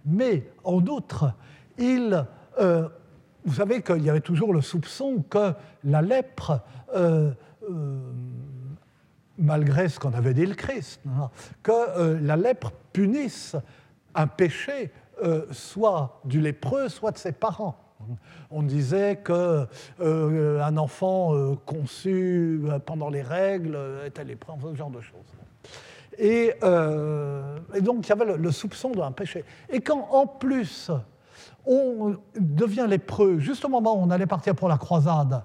[0.06, 1.34] mais en outre,
[1.80, 2.26] il,
[2.60, 2.88] euh,
[3.46, 5.54] vous savez qu'il y avait toujours le soupçon que
[5.84, 6.62] la lèpre,
[6.94, 7.32] euh,
[7.70, 8.00] euh,
[9.38, 11.02] malgré ce qu'on avait dit le Christ,
[11.64, 13.56] que la lèpre punisse
[14.14, 14.92] un péché
[15.52, 17.78] soit du lépreux, soit de ses parents.
[18.52, 19.68] On disait qu'un
[20.00, 25.26] un enfant conçu pendant les règles était lépreux, ce genre de choses.
[26.18, 26.54] Et,
[27.82, 29.46] donc il y avait le soupçon d'un péché.
[29.70, 30.92] Et quand en plus
[31.66, 35.44] on devient lépreux juste au moment où on allait partir pour la croisade,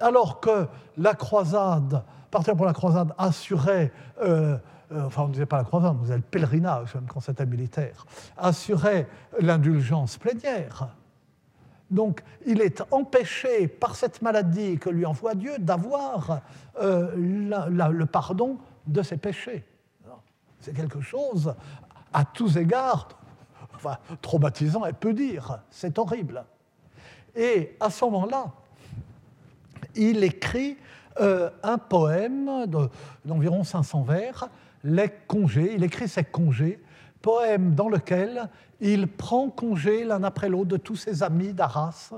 [0.00, 0.66] alors que
[0.96, 3.92] la croisade, partir pour la croisade assurait,
[4.22, 4.56] euh,
[4.92, 7.46] euh, enfin on ne disait pas la croisade, on disait le pèlerinage même quand c'était
[7.46, 9.08] militaire, assurait
[9.40, 10.88] l'indulgence plénière.
[11.90, 16.40] Donc il est empêché par cette maladie que lui envoie Dieu d'avoir
[16.80, 19.64] euh, le pardon de ses péchés.
[20.60, 21.54] C'est quelque chose
[22.12, 23.08] à tous égards
[24.22, 26.44] traumatisant, elle peut dire, c'est horrible.
[27.36, 28.52] Et à ce moment-là,
[29.94, 30.76] il écrit
[31.20, 32.66] euh, un poème
[33.24, 34.48] d'environ 500 vers,
[34.82, 36.82] Les congés, il écrit ses congés,
[37.22, 38.48] poème dans lequel
[38.80, 42.12] il prend congé l'un après l'autre de tous ses amis d'Arras,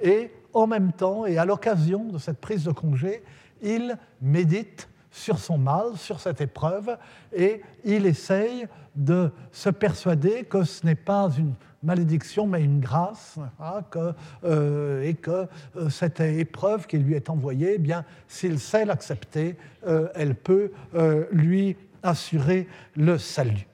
[0.00, 3.22] et en même temps, et à l'occasion de cette prise de congé,
[3.62, 6.96] il médite sur son mal, sur cette épreuve,
[7.34, 13.38] et il essaye de se persuader que ce n'est pas une malédiction, mais une grâce,
[13.60, 13.82] hein,
[14.44, 15.46] euh, et que
[15.76, 19.56] euh, cette épreuve qui lui est envoyée, eh bien, s'il sait l'accepter,
[19.86, 20.72] euh, elle peut
[21.32, 23.66] lui assurer le salut.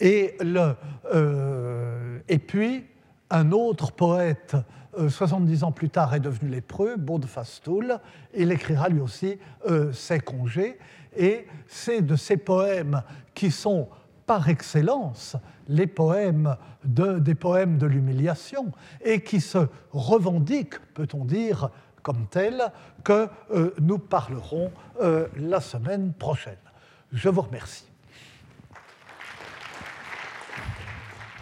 [0.00, 0.36] Et,
[2.46, 2.86] puis,
[3.28, 4.56] un autre poète
[4.96, 7.98] 70 euh, ans plus tard, est devenu lépreux, Baudefastoul.
[8.34, 9.38] Il écrira lui aussi
[9.68, 10.78] euh, ses congés.
[11.16, 13.02] Et c'est de ces poèmes
[13.34, 13.88] qui sont
[14.26, 15.36] par excellence
[15.68, 18.70] les poèmes de, des poèmes de l'humiliation
[19.04, 19.58] et qui se
[19.92, 21.70] revendiquent, peut-on dire,
[22.02, 22.72] comme tels,
[23.02, 24.70] que euh, nous parlerons
[25.36, 26.58] la semaine prochaine.
[27.12, 27.89] Je vous remercie.